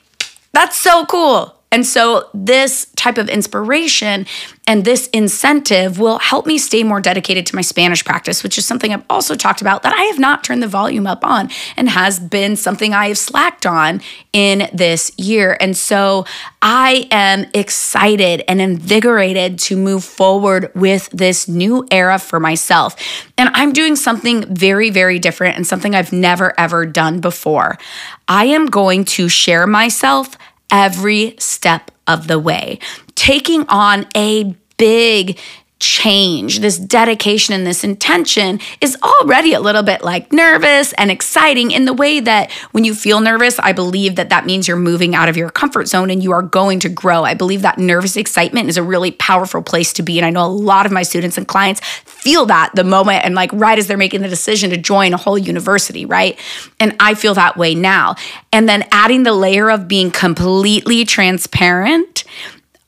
that's 0.53 0.77
so 0.77 1.05
cool. 1.05 1.57
And 1.73 1.87
so, 1.87 2.29
this 2.35 2.85
type 2.95 3.17
of 3.17 3.27
inspiration 3.29 4.27
and 4.67 4.85
this 4.85 5.07
incentive 5.07 5.97
will 5.97 6.19
help 6.19 6.45
me 6.45 6.59
stay 6.59 6.83
more 6.83 7.01
dedicated 7.01 7.47
to 7.47 7.55
my 7.55 7.63
Spanish 7.63 8.05
practice, 8.05 8.43
which 8.43 8.59
is 8.59 8.65
something 8.65 8.93
I've 8.93 9.03
also 9.09 9.33
talked 9.33 9.59
about 9.59 9.81
that 9.81 9.91
I 9.91 10.03
have 10.03 10.19
not 10.19 10.43
turned 10.43 10.61
the 10.61 10.67
volume 10.67 11.07
up 11.07 11.25
on 11.25 11.49
and 11.75 11.89
has 11.89 12.19
been 12.19 12.55
something 12.57 12.93
I 12.93 13.07
have 13.07 13.17
slacked 13.17 13.65
on 13.65 14.01
in 14.33 14.69
this 14.71 15.11
year. 15.17 15.57
And 15.59 15.75
so, 15.75 16.25
I 16.61 17.07
am 17.09 17.47
excited 17.55 18.43
and 18.47 18.61
invigorated 18.61 19.57
to 19.59 19.75
move 19.75 20.03
forward 20.03 20.71
with 20.75 21.09
this 21.09 21.47
new 21.47 21.87
era 21.89 22.19
for 22.19 22.39
myself. 22.39 22.95
And 23.35 23.49
I'm 23.53 23.73
doing 23.73 23.95
something 23.95 24.45
very, 24.53 24.91
very 24.91 25.17
different 25.17 25.55
and 25.55 25.65
something 25.65 25.95
I've 25.95 26.13
never, 26.13 26.53
ever 26.59 26.85
done 26.85 27.19
before. 27.19 27.79
I 28.27 28.45
am 28.45 28.67
going 28.67 29.05
to 29.05 29.27
share 29.27 29.65
myself 29.65 30.37
every 30.73 31.35
step 31.37 31.91
of 32.07 32.27
the 32.27 32.39
way, 32.39 32.79
taking 33.15 33.65
on 33.69 34.05
a 34.15 34.55
big 34.77 35.39
change, 35.79 36.59
this 36.59 36.77
dedication 36.77 37.53
and 37.53 37.67
this 37.67 37.83
intention 37.83 38.59
is 38.79 38.97
already 39.03 39.53
a 39.53 39.59
little 39.59 39.83
bit 39.83 40.01
like 40.01 40.31
nervous 40.31 40.93
and 40.93 41.11
exciting 41.11 41.71
in 41.71 41.83
the 41.85 41.93
way 41.93 42.21
that 42.21 42.51
when 42.71 42.85
you 42.85 42.95
feel 42.95 43.19
nervous, 43.19 43.59
I 43.59 43.73
believe 43.73 44.15
that 44.15 44.29
that 44.29 44.45
means 44.45 44.67
you're 44.67 44.77
moving 44.77 45.13
out 45.13 45.27
of 45.27 45.35
your 45.35 45.49
comfort 45.49 45.87
zone 45.87 46.09
and 46.09 46.23
you 46.23 46.31
are 46.31 46.41
going 46.41 46.79
to 46.81 46.89
grow. 46.89 47.23
I 47.25 47.33
believe 47.33 47.63
that 47.63 47.77
nervous 47.77 48.15
excitement 48.15 48.69
is 48.69 48.77
a 48.77 48.83
really 48.83 49.11
powerful 49.11 49.61
place 49.61 49.91
to 49.93 50.03
be. 50.03 50.17
And 50.17 50.25
I 50.25 50.29
know 50.29 50.45
a 50.45 50.47
lot 50.47 50.85
of 50.85 50.91
my 50.93 51.03
students 51.03 51.37
and 51.37 51.47
clients 51.47 51.81
feel 52.05 52.45
that 52.45 52.71
the 52.75 52.85
moment 52.85 53.25
and 53.25 53.35
like 53.35 53.51
right 53.51 53.77
as 53.77 53.87
they're 53.87 53.97
making 53.97 54.21
the 54.21 54.29
decision 54.29 54.69
to 54.69 54.77
join 54.77 55.13
a 55.13 55.17
whole 55.17 55.37
university, 55.37 56.05
right? 56.05 56.39
And 56.79 56.95
I 56.99 57.13
feel 57.13 57.33
that 57.33 57.57
way 57.57 57.75
now. 57.75 58.15
And 58.53 58.69
then 58.69 58.87
adding 58.91 59.23
the 59.23 59.33
layer 59.33 59.69
of 59.69 59.89
being 59.89 60.11
completely 60.11 61.03
transparent 61.03 62.23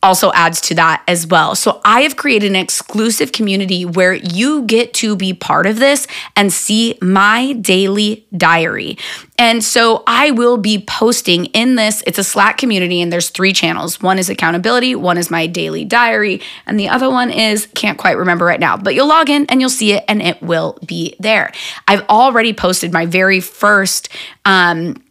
also 0.04 0.32
adds 0.34 0.62
to 0.62 0.76
that 0.76 1.04
as 1.08 1.26
well. 1.26 1.56
So 1.56 1.82
I 1.84 2.02
have 2.02 2.16
created 2.16 2.52
an 2.52 2.56
exclusive 2.56 3.32
community 3.32 3.86
where 3.86 4.14
you 4.14 4.64
get 4.64 4.94
to 4.96 5.16
be 5.16 5.34
part 5.34 5.66
of 5.66 5.80
this 5.80 6.06
and 6.36 6.54
see 6.54 6.98
my 7.02 7.54
daily 7.54 8.28
diary. 8.36 8.98
And 9.38 9.64
so 9.64 10.04
I 10.08 10.32
will 10.32 10.58
be 10.58 10.84
posting 10.88 11.46
in 11.48 11.76
this, 11.76 12.04
it's 12.06 12.20
a 12.20 12.24
Slack 12.24 12.58
community, 12.58 13.02
and 13.02 13.12
there's 13.12 13.30
three 13.30 13.52
channels. 13.52 14.02
One 14.02 14.20
is 14.20 14.30
accountability, 14.30 14.96
one 14.96 15.18
is 15.18 15.32
my 15.32 15.48
daily 15.48 15.84
diary, 15.84 16.42
and 16.66 16.80
the 16.80 16.90
other 16.90 17.10
one 17.10 17.32
is 17.32 17.68
can't 17.74 17.98
quite 17.98 18.18
remember 18.18 18.46
right 18.46 18.60
now, 18.60 18.78
but 18.78 18.96
you'll 18.96 19.08
log 19.08 19.30
in 19.30 19.46
and 19.48 19.60
you'll 19.60 19.70
see 19.70 19.94
it 19.94 20.06
and 20.08 20.22
it 20.22 20.42
will 20.42 20.78
be 20.86 21.16
there. 21.20 21.52
I've 21.88 22.08
already 22.08 22.54
posted 22.54 22.94
my 22.94 23.06
very 23.06 23.40
first 23.40 24.10
um, 24.46 25.02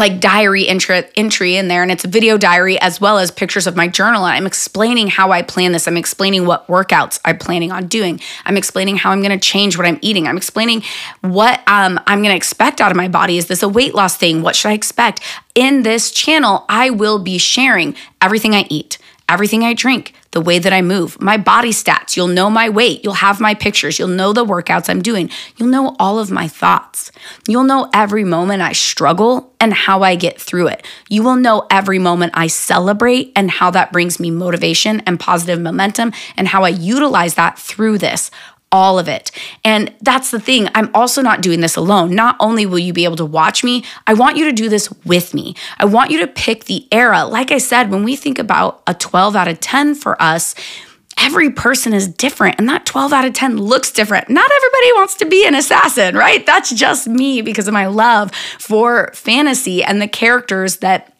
like 0.00 0.18
diary 0.18 0.66
entry, 0.66 1.04
entry 1.14 1.56
in 1.56 1.68
there 1.68 1.82
and 1.82 1.92
it's 1.92 2.04
a 2.04 2.08
video 2.08 2.38
diary 2.38 2.80
as 2.80 3.00
well 3.00 3.18
as 3.18 3.30
pictures 3.30 3.66
of 3.66 3.76
my 3.76 3.86
journal. 3.86 4.26
And 4.26 4.34
i'm 4.34 4.46
explaining 4.46 5.08
how 5.08 5.30
i 5.30 5.42
plan 5.42 5.72
this. 5.72 5.86
I'm 5.86 5.96
explaining 5.96 6.46
what 6.46 6.66
workouts 6.66 7.20
i'm 7.24 7.38
planning 7.38 7.70
on 7.70 7.86
doing. 7.86 8.18
I'm 8.46 8.56
explaining 8.56 8.96
how 8.96 9.10
i'm 9.10 9.20
going 9.20 9.38
to 9.38 9.38
change 9.38 9.76
what 9.76 9.86
i'm 9.86 9.98
eating. 10.00 10.26
I'm 10.26 10.38
explaining 10.38 10.82
what 11.20 11.60
um, 11.68 12.00
i'm 12.06 12.20
going 12.22 12.32
to 12.32 12.36
expect 12.36 12.80
out 12.80 12.90
of 12.90 12.96
my 12.96 13.06
body. 13.06 13.36
Is 13.36 13.46
this 13.46 13.62
a 13.62 13.68
weight 13.68 13.94
loss 13.94 14.16
thing? 14.16 14.42
What 14.42 14.56
should 14.56 14.70
i 14.70 14.72
expect? 14.72 15.20
In 15.54 15.82
this 15.82 16.10
channel 16.10 16.64
i 16.68 16.90
will 16.90 17.18
be 17.18 17.38
sharing 17.38 17.94
everything 18.20 18.54
i 18.54 18.66
eat 18.70 18.98
everything 19.30 19.64
I 19.64 19.74
drink, 19.74 20.12
the 20.32 20.40
way 20.40 20.58
that 20.58 20.72
I 20.72 20.82
move, 20.82 21.20
my 21.20 21.36
body 21.36 21.70
stats. 21.70 22.16
You'll 22.16 22.26
know 22.26 22.50
my 22.50 22.68
weight. 22.68 23.02
You'll 23.04 23.14
have 23.14 23.40
my 23.40 23.54
pictures. 23.54 23.98
You'll 23.98 24.08
know 24.08 24.32
the 24.32 24.44
workouts 24.44 24.90
I'm 24.90 25.00
doing. 25.02 25.30
You'll 25.56 25.68
know 25.68 25.96
all 25.98 26.18
of 26.18 26.30
my 26.30 26.48
thoughts. 26.48 27.12
You'll 27.48 27.64
know 27.64 27.88
every 27.94 28.24
moment 28.24 28.62
I 28.62 28.72
struggle 28.72 29.54
and 29.60 29.72
how 29.72 30.02
I 30.02 30.16
get 30.16 30.40
through 30.40 30.68
it. 30.68 30.86
You 31.08 31.22
will 31.22 31.36
know 31.36 31.66
every 31.70 31.98
moment 31.98 32.32
I 32.34 32.48
celebrate 32.48 33.32
and 33.36 33.50
how 33.50 33.70
that 33.70 33.92
brings 33.92 34.18
me 34.18 34.30
motivation 34.30 35.00
and 35.00 35.18
positive 35.18 35.60
momentum 35.60 36.12
and 36.36 36.48
how 36.48 36.64
I 36.64 36.70
utilize 36.70 37.34
that 37.34 37.58
through 37.58 37.98
this 37.98 38.30
all 38.72 38.98
of 38.98 39.08
it. 39.08 39.30
And 39.64 39.92
that's 40.00 40.30
the 40.30 40.40
thing. 40.40 40.68
I'm 40.74 40.90
also 40.94 41.22
not 41.22 41.42
doing 41.42 41.60
this 41.60 41.76
alone. 41.76 42.14
Not 42.14 42.36
only 42.38 42.66
will 42.66 42.78
you 42.78 42.92
be 42.92 43.04
able 43.04 43.16
to 43.16 43.24
watch 43.24 43.64
me, 43.64 43.84
I 44.06 44.14
want 44.14 44.36
you 44.36 44.44
to 44.44 44.52
do 44.52 44.68
this 44.68 44.90
with 45.04 45.34
me. 45.34 45.56
I 45.78 45.86
want 45.86 46.10
you 46.10 46.20
to 46.20 46.26
pick 46.26 46.64
the 46.64 46.86
era. 46.92 47.24
Like 47.24 47.50
I 47.50 47.58
said, 47.58 47.90
when 47.90 48.04
we 48.04 48.14
think 48.14 48.38
about 48.38 48.82
a 48.86 48.94
12 48.94 49.34
out 49.34 49.48
of 49.48 49.58
10 49.60 49.96
for 49.96 50.20
us, 50.22 50.54
every 51.18 51.50
person 51.50 51.92
is 51.92 52.08
different 52.08 52.56
and 52.58 52.68
that 52.68 52.86
12 52.86 53.12
out 53.12 53.24
of 53.24 53.32
10 53.32 53.58
looks 53.58 53.90
different. 53.90 54.30
Not 54.30 54.50
everybody 54.50 54.92
wants 54.92 55.16
to 55.16 55.24
be 55.26 55.46
an 55.46 55.54
assassin, 55.54 56.16
right? 56.16 56.44
That's 56.46 56.70
just 56.70 57.08
me 57.08 57.42
because 57.42 57.68
of 57.68 57.74
my 57.74 57.86
love 57.86 58.32
for 58.58 59.10
fantasy 59.14 59.82
and 59.82 60.00
the 60.00 60.08
characters 60.08 60.78
that 60.78 61.12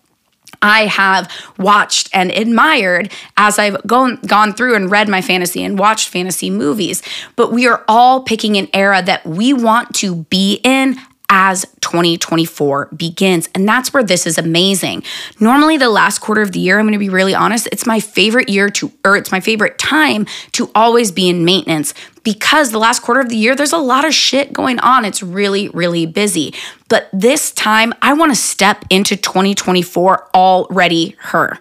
I 0.62 0.86
have 0.86 1.30
watched 1.58 2.10
and 2.12 2.30
admired 2.30 3.12
as 3.36 3.58
I've 3.58 3.82
gone, 3.86 4.16
gone 4.26 4.52
through 4.52 4.74
and 4.74 4.90
read 4.90 5.08
my 5.08 5.22
fantasy 5.22 5.64
and 5.64 5.78
watched 5.78 6.08
fantasy 6.08 6.50
movies. 6.50 7.02
But 7.36 7.52
we 7.52 7.66
are 7.66 7.84
all 7.88 8.22
picking 8.22 8.56
an 8.56 8.68
era 8.74 9.02
that 9.02 9.24
we 9.24 9.52
want 9.52 9.94
to 9.96 10.16
be 10.24 10.60
in 10.64 10.96
as 11.30 11.64
2024 11.80 12.86
begins. 12.96 13.48
And 13.54 13.66
that's 13.66 13.94
where 13.94 14.02
this 14.02 14.26
is 14.26 14.36
amazing. 14.36 15.04
Normally, 15.38 15.78
the 15.78 15.88
last 15.88 16.18
quarter 16.18 16.42
of 16.42 16.50
the 16.52 16.58
year, 16.58 16.78
I'm 16.78 16.84
going 16.84 16.92
to 16.92 16.98
be 16.98 17.08
really 17.08 17.34
honest, 17.34 17.68
it's 17.70 17.86
my 17.86 18.00
favorite 18.00 18.48
year 18.48 18.68
to, 18.70 18.92
or 19.04 19.16
it's 19.16 19.30
my 19.30 19.38
favorite 19.38 19.78
time 19.78 20.26
to 20.52 20.70
always 20.74 21.12
be 21.12 21.28
in 21.28 21.44
maintenance 21.44 21.94
because 22.22 22.70
the 22.70 22.78
last 22.78 23.02
quarter 23.02 23.20
of 23.20 23.28
the 23.28 23.36
year, 23.36 23.54
there's 23.54 23.72
a 23.72 23.78
lot 23.78 24.04
of 24.04 24.14
shit 24.14 24.52
going 24.52 24.78
on. 24.80 25.04
It's 25.04 25.22
really, 25.22 25.68
really 25.68 26.06
busy. 26.06 26.54
But 26.88 27.08
this 27.12 27.52
time, 27.52 27.94
I 28.02 28.12
want 28.12 28.32
to 28.32 28.36
step 28.36 28.84
into 28.90 29.16
2024 29.16 30.30
already 30.34 31.16
her. 31.18 31.60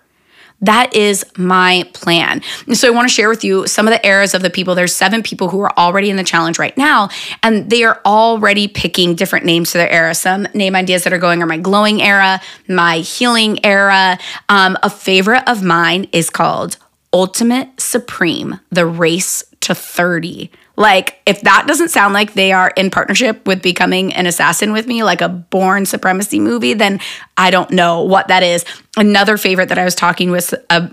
That 0.61 0.93
is 0.95 1.25
my 1.37 1.89
plan. 1.93 2.41
And 2.67 2.77
so 2.77 2.87
I 2.87 2.91
want 2.91 3.07
to 3.07 3.13
share 3.13 3.29
with 3.29 3.43
you 3.43 3.65
some 3.67 3.87
of 3.87 3.93
the 3.93 4.05
eras 4.05 4.33
of 4.33 4.41
the 4.41 4.49
people. 4.49 4.75
There's 4.75 4.93
seven 4.93 5.23
people 5.23 5.49
who 5.49 5.61
are 5.61 5.77
already 5.77 6.09
in 6.09 6.17
the 6.17 6.23
challenge 6.23 6.59
right 6.59 6.75
now, 6.77 7.09
and 7.43 7.69
they 7.69 7.83
are 7.83 8.01
already 8.05 8.67
picking 8.67 9.15
different 9.15 9.45
names 9.45 9.71
to 9.71 9.77
their 9.77 9.89
era. 9.89 10.13
Some 10.13 10.47
name 10.53 10.75
ideas 10.75 11.03
that 11.05 11.13
are 11.13 11.17
going 11.17 11.41
are 11.41 11.45
my 11.45 11.57
glowing 11.57 12.01
era, 12.01 12.41
my 12.67 12.97
healing 12.97 13.65
era. 13.65 14.19
Um, 14.49 14.77
a 14.83 14.89
favorite 14.89 15.47
of 15.47 15.63
mine 15.63 16.09
is 16.11 16.29
called 16.29 16.77
Ultimate 17.13 17.79
Supreme, 17.79 18.59
the 18.69 18.85
race 18.85 19.43
to 19.61 19.75
30. 19.75 20.51
Like, 20.75 21.21
if 21.25 21.41
that 21.41 21.65
doesn't 21.67 21.89
sound 21.89 22.13
like 22.13 22.33
they 22.33 22.53
are 22.53 22.71
in 22.77 22.89
partnership 22.89 23.45
with 23.45 23.61
becoming 23.61 24.13
an 24.13 24.25
assassin 24.25 24.71
with 24.71 24.87
me, 24.87 25.03
like 25.03 25.21
a 25.21 25.27
Bourne 25.27 25.85
Supremacy 25.85 26.39
movie, 26.39 26.73
then 26.73 27.01
I 27.35 27.51
don't 27.51 27.71
know 27.71 28.03
what 28.03 28.29
that 28.29 28.43
is. 28.43 28.63
Another 28.95 29.37
favorite 29.37 29.69
that 29.69 29.77
I 29.77 29.83
was 29.83 29.95
talking 29.95 30.31
with 30.31 30.53
a 30.69 30.89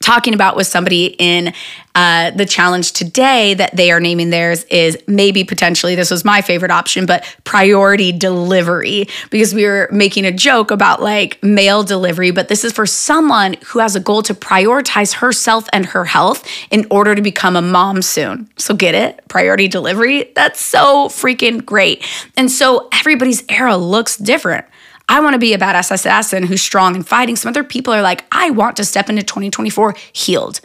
talking 0.00 0.32
about 0.32 0.56
with 0.56 0.66
somebody 0.66 1.14
in 1.18 1.52
uh, 1.94 2.30
the 2.30 2.46
challenge 2.46 2.92
today 2.92 3.52
that 3.52 3.76
they 3.76 3.90
are 3.90 4.00
naming 4.00 4.30
theirs 4.30 4.64
is 4.64 4.96
maybe 5.06 5.44
potentially 5.44 5.94
this 5.94 6.10
was 6.10 6.24
my 6.24 6.40
favorite 6.40 6.70
option, 6.70 7.04
but 7.04 7.22
priority 7.44 8.10
delivery 8.10 9.06
because 9.28 9.54
we 9.54 9.64
were 9.64 9.88
making 9.92 10.24
a 10.24 10.32
joke 10.32 10.70
about 10.70 11.02
like 11.02 11.40
mail 11.42 11.82
delivery, 11.82 12.30
but 12.30 12.48
this 12.48 12.64
is 12.64 12.72
for 12.72 12.86
someone 12.86 13.54
who 13.66 13.78
has 13.78 13.94
a 13.94 14.00
goal 14.00 14.22
to 14.22 14.32
prioritize 14.32 15.12
herself 15.12 15.68
and 15.72 15.84
her 15.86 16.06
health 16.06 16.48
in 16.70 16.86
order 16.90 17.14
to 17.14 17.20
become 17.20 17.54
a 17.54 17.62
mom 17.62 18.00
soon. 18.00 18.48
So 18.56 18.74
get 18.74 18.94
it? 18.94 19.20
Priority 19.28 19.68
delivery? 19.68 20.32
That's 20.34 20.60
so 20.60 21.08
freaking 21.08 21.64
great. 21.64 22.06
And 22.38 22.50
so 22.50 22.88
everybody's 22.90 23.44
era 23.50 23.76
looks 23.76 24.16
different. 24.16 24.64
I 25.10 25.18
want 25.18 25.34
to 25.34 25.40
be 25.40 25.52
a 25.54 25.58
badass 25.58 25.90
assassin 25.90 26.44
who's 26.44 26.62
strong 26.62 26.94
and 26.94 27.06
fighting. 27.06 27.34
Some 27.34 27.50
other 27.50 27.64
people 27.64 27.92
are 27.92 28.00
like, 28.00 28.24
I 28.30 28.50
want 28.50 28.76
to 28.76 28.84
step 28.84 29.10
into 29.10 29.24
2024 29.24 29.96
healed. 30.12 30.60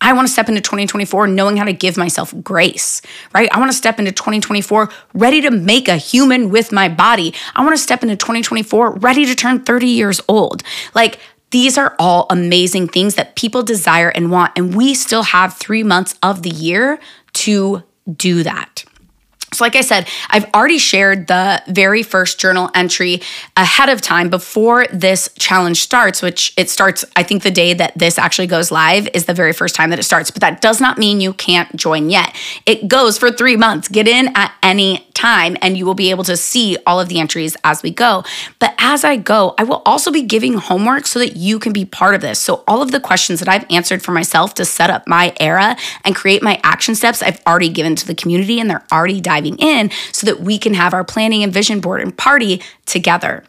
I 0.00 0.12
want 0.12 0.28
to 0.28 0.32
step 0.32 0.48
into 0.48 0.60
2024 0.60 1.26
knowing 1.26 1.56
how 1.56 1.64
to 1.64 1.72
give 1.72 1.96
myself 1.96 2.32
grace, 2.44 3.02
right? 3.34 3.48
I 3.52 3.58
want 3.58 3.72
to 3.72 3.76
step 3.76 3.98
into 3.98 4.12
2024 4.12 4.88
ready 5.14 5.40
to 5.40 5.50
make 5.50 5.88
a 5.88 5.96
human 5.96 6.50
with 6.50 6.70
my 6.70 6.88
body. 6.88 7.34
I 7.56 7.64
want 7.64 7.76
to 7.76 7.82
step 7.82 8.04
into 8.04 8.14
2024 8.14 8.92
ready 8.98 9.26
to 9.26 9.34
turn 9.34 9.64
30 9.64 9.88
years 9.88 10.20
old. 10.28 10.62
Like, 10.94 11.18
these 11.50 11.76
are 11.76 11.96
all 11.98 12.28
amazing 12.30 12.86
things 12.86 13.16
that 13.16 13.34
people 13.34 13.64
desire 13.64 14.10
and 14.10 14.30
want. 14.30 14.52
And 14.54 14.76
we 14.76 14.94
still 14.94 15.24
have 15.24 15.56
three 15.56 15.82
months 15.82 16.14
of 16.22 16.44
the 16.44 16.50
year 16.50 17.00
to 17.32 17.82
do 18.16 18.44
that. 18.44 18.84
So, 19.52 19.64
like 19.64 19.76
I 19.76 19.80
said, 19.80 20.06
I've 20.28 20.44
already 20.52 20.78
shared 20.78 21.26
the 21.26 21.62
very 21.68 22.02
first 22.02 22.38
journal 22.38 22.70
entry 22.74 23.22
ahead 23.56 23.88
of 23.88 24.02
time 24.02 24.28
before 24.28 24.86
this 24.92 25.30
challenge 25.38 25.80
starts, 25.80 26.20
which 26.20 26.52
it 26.58 26.68
starts, 26.68 27.04
I 27.16 27.22
think 27.22 27.42
the 27.42 27.50
day 27.50 27.72
that 27.72 27.96
this 27.96 28.18
actually 28.18 28.46
goes 28.46 28.70
live 28.70 29.08
is 29.14 29.24
the 29.24 29.32
very 29.32 29.54
first 29.54 29.74
time 29.74 29.88
that 29.90 29.98
it 29.98 30.02
starts. 30.02 30.30
But 30.30 30.42
that 30.42 30.60
does 30.60 30.80
not 30.80 30.98
mean 30.98 31.22
you 31.22 31.32
can't 31.32 31.74
join 31.74 32.10
yet. 32.10 32.36
It 32.66 32.88
goes 32.88 33.16
for 33.16 33.30
three 33.30 33.56
months. 33.56 33.88
Get 33.88 34.06
in 34.06 34.28
at 34.36 34.52
any 34.62 35.08
time 35.14 35.56
and 35.62 35.78
you 35.78 35.86
will 35.86 35.94
be 35.94 36.10
able 36.10 36.24
to 36.24 36.36
see 36.36 36.76
all 36.86 37.00
of 37.00 37.08
the 37.08 37.18
entries 37.18 37.56
as 37.64 37.82
we 37.82 37.90
go. 37.90 38.24
But 38.58 38.74
as 38.78 39.02
I 39.02 39.16
go, 39.16 39.54
I 39.58 39.64
will 39.64 39.82
also 39.86 40.10
be 40.10 40.22
giving 40.22 40.54
homework 40.54 41.06
so 41.06 41.18
that 41.20 41.36
you 41.36 41.58
can 41.58 41.72
be 41.72 41.84
part 41.84 42.14
of 42.14 42.20
this. 42.20 42.38
So, 42.38 42.64
all 42.68 42.82
of 42.82 42.90
the 42.90 43.00
questions 43.00 43.40
that 43.40 43.48
I've 43.48 43.66
answered 43.70 44.02
for 44.02 44.12
myself 44.12 44.54
to 44.54 44.64
set 44.64 44.90
up 44.90 45.08
my 45.08 45.34
era 45.40 45.76
and 46.04 46.14
create 46.14 46.42
my 46.42 46.60
action 46.62 46.94
steps, 46.94 47.22
I've 47.22 47.40
already 47.46 47.70
given 47.70 47.96
to 47.96 48.06
the 48.06 48.14
community 48.14 48.60
and 48.60 48.68
they're 48.68 48.84
already 48.92 49.20
diving 49.20 49.37
in 49.46 49.90
so 50.12 50.26
that 50.26 50.40
we 50.40 50.58
can 50.58 50.74
have 50.74 50.94
our 50.94 51.04
planning 51.04 51.42
and 51.42 51.52
vision 51.52 51.80
board 51.80 52.00
and 52.00 52.16
party 52.16 52.62
together. 52.86 53.44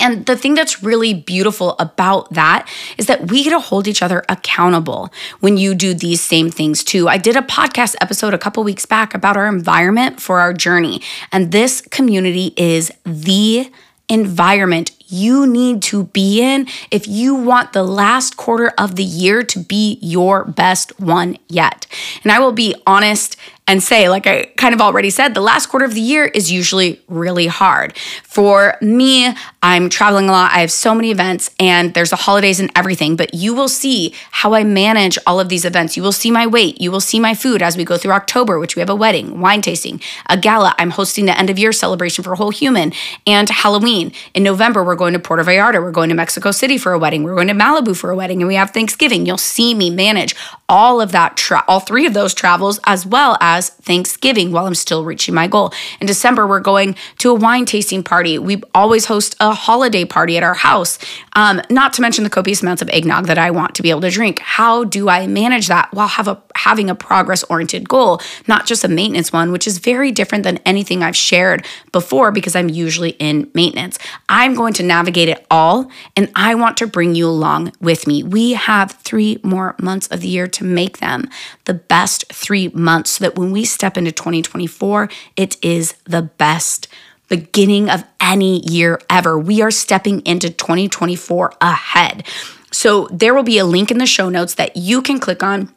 And 0.00 0.26
the 0.26 0.36
thing 0.36 0.54
that's 0.54 0.82
really 0.82 1.14
beautiful 1.14 1.76
about 1.78 2.32
that 2.32 2.68
is 2.98 3.06
that 3.06 3.30
we 3.30 3.44
get 3.44 3.50
to 3.50 3.60
hold 3.60 3.86
each 3.86 4.02
other 4.02 4.24
accountable 4.28 5.12
when 5.40 5.56
you 5.56 5.74
do 5.74 5.94
these 5.94 6.20
same 6.20 6.50
things 6.50 6.82
too. 6.82 7.08
I 7.08 7.16
did 7.16 7.36
a 7.36 7.42
podcast 7.42 7.94
episode 8.00 8.34
a 8.34 8.38
couple 8.38 8.64
weeks 8.64 8.86
back 8.86 9.14
about 9.14 9.36
our 9.36 9.46
environment 9.46 10.20
for 10.20 10.40
our 10.40 10.52
journey, 10.52 11.00
and 11.30 11.52
this 11.52 11.80
community 11.80 12.52
is 12.56 12.90
the 13.04 13.70
environment 14.08 14.90
you 15.06 15.46
need 15.46 15.82
to 15.82 16.04
be 16.04 16.42
in 16.42 16.66
if 16.90 17.06
you 17.06 17.34
want 17.34 17.72
the 17.72 17.82
last 17.82 18.36
quarter 18.36 18.72
of 18.76 18.96
the 18.96 19.04
year 19.04 19.42
to 19.42 19.58
be 19.58 19.98
your 20.02 20.44
best 20.44 20.98
one 21.00 21.38
yet. 21.48 21.86
And 22.22 22.32
I 22.32 22.38
will 22.38 22.52
be 22.52 22.74
honest 22.86 23.36
and 23.66 23.82
say, 23.82 24.10
like 24.10 24.26
I 24.26 24.44
kind 24.56 24.74
of 24.74 24.82
already 24.82 25.08
said, 25.08 25.32
the 25.32 25.40
last 25.40 25.68
quarter 25.68 25.86
of 25.86 25.94
the 25.94 26.00
year 26.00 26.26
is 26.26 26.52
usually 26.52 27.00
really 27.08 27.46
hard. 27.46 27.96
For 27.96 28.76
me, 28.82 29.34
I'm 29.62 29.88
traveling 29.88 30.28
a 30.28 30.32
lot. 30.32 30.52
I 30.52 30.58
have 30.58 30.70
so 30.70 30.94
many 30.94 31.10
events 31.10 31.50
and 31.58 31.94
there's 31.94 32.10
the 32.10 32.16
holidays 32.16 32.60
and 32.60 32.70
everything, 32.76 33.16
but 33.16 33.32
you 33.32 33.54
will 33.54 33.68
see 33.68 34.14
how 34.30 34.52
I 34.52 34.64
manage 34.64 35.16
all 35.26 35.40
of 35.40 35.48
these 35.48 35.64
events. 35.64 35.96
You 35.96 36.02
will 36.02 36.12
see 36.12 36.30
my 36.30 36.46
weight. 36.46 36.78
You 36.78 36.90
will 36.90 37.00
see 37.00 37.18
my 37.18 37.34
food 37.34 37.62
as 37.62 37.74
we 37.74 37.84
go 37.84 37.96
through 37.96 38.12
October, 38.12 38.58
which 38.58 38.76
we 38.76 38.80
have 38.80 38.90
a 38.90 38.94
wedding, 38.94 39.40
wine 39.40 39.62
tasting, 39.62 39.98
a 40.28 40.36
gala. 40.36 40.74
I'm 40.76 40.90
hosting 40.90 41.24
the 41.24 41.38
end 41.38 41.48
of 41.48 41.58
year 41.58 41.72
celebration 41.72 42.22
for 42.22 42.34
Whole 42.34 42.50
Human 42.50 42.92
and 43.26 43.48
Halloween. 43.48 44.12
In 44.34 44.42
November, 44.42 44.84
we're 44.84 44.94
going 44.94 45.14
to 45.14 45.18
Puerto 45.18 45.42
Vallarta. 45.42 45.80
We're 45.80 45.90
going 45.90 46.10
to 46.10 46.14
Mexico 46.14 46.50
City 46.50 46.76
for 46.76 46.92
a 46.92 46.98
wedding. 46.98 47.22
We're 47.22 47.34
going 47.34 47.48
to 47.48 47.54
Malibu 47.54 47.96
for 47.96 48.10
a 48.10 48.16
wedding 48.16 48.42
and 48.42 48.48
we 48.48 48.56
have 48.56 48.72
Thanksgiving. 48.72 49.24
You'll 49.24 49.38
see 49.38 49.72
me 49.74 49.88
manage 49.88 50.36
all 50.68 51.00
of 51.00 51.12
that, 51.12 51.38
tra- 51.38 51.64
all 51.66 51.80
three 51.80 52.04
of 52.04 52.12
those 52.12 52.34
travels 52.34 52.78
as 52.84 53.06
well 53.06 53.38
as 53.40 53.53
as 53.54 53.70
Thanksgiving 53.70 54.52
while 54.52 54.66
I'm 54.66 54.74
still 54.74 55.04
reaching 55.04 55.34
my 55.34 55.46
goal. 55.46 55.72
In 56.00 56.06
December, 56.06 56.46
we're 56.46 56.60
going 56.60 56.96
to 57.18 57.30
a 57.30 57.34
wine 57.34 57.64
tasting 57.64 58.02
party. 58.02 58.38
We 58.38 58.62
always 58.74 59.06
host 59.06 59.36
a 59.40 59.52
holiday 59.52 60.04
party 60.04 60.36
at 60.36 60.42
our 60.42 60.54
house, 60.54 60.98
um, 61.34 61.62
not 61.70 61.92
to 61.94 62.02
mention 62.02 62.24
the 62.24 62.30
copious 62.30 62.62
amounts 62.62 62.82
of 62.82 62.90
eggnog 62.90 63.26
that 63.26 63.38
I 63.38 63.50
want 63.50 63.74
to 63.76 63.82
be 63.82 63.90
able 63.90 64.00
to 64.02 64.10
drink. 64.10 64.40
How 64.40 64.84
do 64.84 65.08
I 65.08 65.26
manage 65.26 65.68
that 65.68 65.92
while 65.92 66.10
a, 66.18 66.42
having 66.56 66.90
a 66.90 66.94
progress 66.94 67.44
oriented 67.44 67.88
goal, 67.88 68.20
not 68.48 68.66
just 68.66 68.84
a 68.84 68.88
maintenance 68.88 69.32
one, 69.32 69.52
which 69.52 69.66
is 69.66 69.78
very 69.78 70.10
different 70.10 70.44
than 70.44 70.58
anything 70.58 71.02
I've 71.02 71.16
shared 71.16 71.66
before 71.92 72.32
because 72.32 72.56
I'm 72.56 72.68
usually 72.68 73.10
in 73.10 73.50
maintenance? 73.54 73.98
I'm 74.28 74.54
going 74.54 74.74
to 74.74 74.82
navigate 74.82 75.28
it 75.28 75.46
all 75.50 75.90
and 76.16 76.30
I 76.34 76.54
want 76.54 76.76
to 76.78 76.86
bring 76.86 77.14
you 77.14 77.28
along 77.28 77.72
with 77.80 78.06
me. 78.06 78.22
We 78.22 78.54
have 78.54 78.92
three 78.92 79.38
more 79.42 79.76
months 79.80 80.08
of 80.08 80.20
the 80.20 80.28
year 80.28 80.46
to 80.48 80.64
make 80.64 80.98
them 80.98 81.28
the 81.64 81.74
best 81.74 82.32
three 82.32 82.68
months 82.68 83.12
so 83.12 83.24
that 83.24 83.38
when 83.44 83.52
we 83.52 83.64
step 83.64 83.96
into 83.96 84.10
2024, 84.10 85.08
it 85.36 85.62
is 85.62 85.94
the 86.04 86.22
best 86.22 86.88
beginning 87.28 87.90
of 87.90 88.04
any 88.20 88.60
year 88.60 88.98
ever. 89.10 89.38
We 89.38 89.60
are 89.60 89.70
stepping 89.70 90.20
into 90.20 90.50
2024 90.50 91.54
ahead. 91.60 92.26
So 92.70 93.08
there 93.12 93.34
will 93.34 93.42
be 93.42 93.58
a 93.58 93.64
link 93.64 93.90
in 93.90 93.98
the 93.98 94.06
show 94.06 94.28
notes 94.28 94.54
that 94.54 94.76
you 94.76 95.02
can 95.02 95.20
click 95.20 95.42
on. 95.42 95.72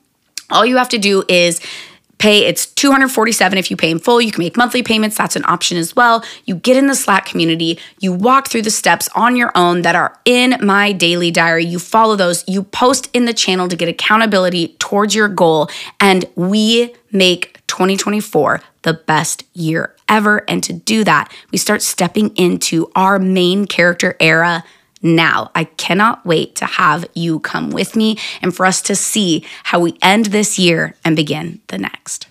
All 0.50 0.66
you 0.66 0.78
have 0.78 0.90
to 0.90 0.98
do 0.98 1.24
is 1.28 1.60
pay 2.18 2.46
it's 2.46 2.66
247 2.66 3.58
if 3.58 3.70
you 3.70 3.78
pay 3.78 3.92
in 3.92 4.00
full. 4.00 4.22
You 4.22 4.32
can 4.32 4.44
make 4.44 4.58
monthly 4.58 4.82
payments. 4.82 5.18
That's 5.18 5.36
an 5.36 5.46
option 5.46 5.78
as 5.78 5.96
well. 5.96 6.24
You 6.46 6.56
get 6.56 6.78
in 6.78 6.88
the 6.88 6.96
slack 6.96 7.26
community. 7.26 7.80
You 8.00 8.14
walk 8.14 8.48
through 8.48 8.64
the 8.64 8.72
steps 8.72 9.08
on 9.16 9.36
your 9.36 9.52
own 9.56 9.82
that 9.84 9.96
are 9.96 10.20
in 10.26 10.58
my 10.62 10.92
daily 10.92 11.32
diary. 11.32 11.66
You 11.66 11.80
follow 11.80 12.16
those. 12.16 12.44
You 12.48 12.64
post 12.64 13.10
in 13.14 13.26
the 13.26 13.34
channel 13.34 13.68
to 13.68 13.76
get 13.76 13.90
accountability 13.90 14.70
towards 14.80 15.14
your 15.14 15.28
goal. 15.28 15.70
And 16.00 16.26
we 16.36 16.96
make 17.12 17.57
2024 17.78 18.60
the 18.82 18.94
best 18.94 19.44
year 19.54 19.96
ever 20.10 20.44
and 20.50 20.64
to 20.64 20.74
do 20.74 21.04
that 21.04 21.32
we 21.52 21.58
start 21.58 21.84
stepping 21.84 22.36
into 22.36 22.92
our 22.96 23.20
main 23.20 23.66
character 23.66 24.16
era 24.20 24.64
now. 25.04 25.52
I 25.54 25.66
cannot 25.66 26.26
wait 26.26 26.56
to 26.56 26.66
have 26.66 27.06
you 27.14 27.40
come 27.40 27.70
with 27.70 27.96
me 27.96 28.18
and 28.42 28.56
for 28.56 28.66
us 28.66 28.82
to 28.84 28.96
see 28.96 29.46
how 29.64 29.80
we 29.80 29.98
end 30.02 30.28
this 30.28 30.58
year 30.58 30.96
and 31.06 31.16
begin 31.16 31.62
the 31.68 31.78
next. 31.78 32.28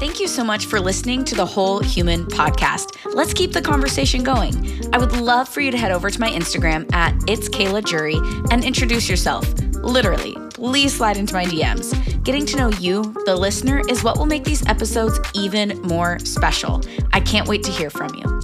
Thank 0.00 0.18
you 0.18 0.28
so 0.28 0.42
much 0.42 0.64
for 0.64 0.80
listening 0.80 1.26
to 1.26 1.34
the 1.34 1.44
Whole 1.44 1.80
Human 1.80 2.24
podcast. 2.24 2.96
Let's 3.14 3.34
keep 3.34 3.52
the 3.52 3.60
conversation 3.60 4.22
going. 4.22 4.54
I 4.94 4.98
would 4.98 5.12
love 5.12 5.46
for 5.46 5.60
you 5.60 5.70
to 5.70 5.76
head 5.76 5.92
over 5.92 6.08
to 6.08 6.18
my 6.18 6.30
Instagram 6.30 6.90
at 6.94 7.14
It's 7.28 7.50
Kayla 7.50 7.84
Jury 7.84 8.16
and 8.50 8.64
introduce 8.64 9.10
yourself. 9.10 9.52
Literally, 9.82 10.34
please 10.54 10.96
slide 10.96 11.18
into 11.18 11.34
my 11.34 11.44
DMs. 11.44 12.24
Getting 12.24 12.46
to 12.46 12.56
know 12.56 12.70
you, 12.80 13.14
the 13.26 13.36
listener, 13.36 13.82
is 13.90 14.02
what 14.02 14.16
will 14.16 14.24
make 14.24 14.44
these 14.44 14.66
episodes 14.66 15.20
even 15.34 15.78
more 15.82 16.18
special. 16.20 16.80
I 17.12 17.20
can't 17.20 17.46
wait 17.46 17.62
to 17.64 17.70
hear 17.70 17.90
from 17.90 18.14
you. 18.14 18.40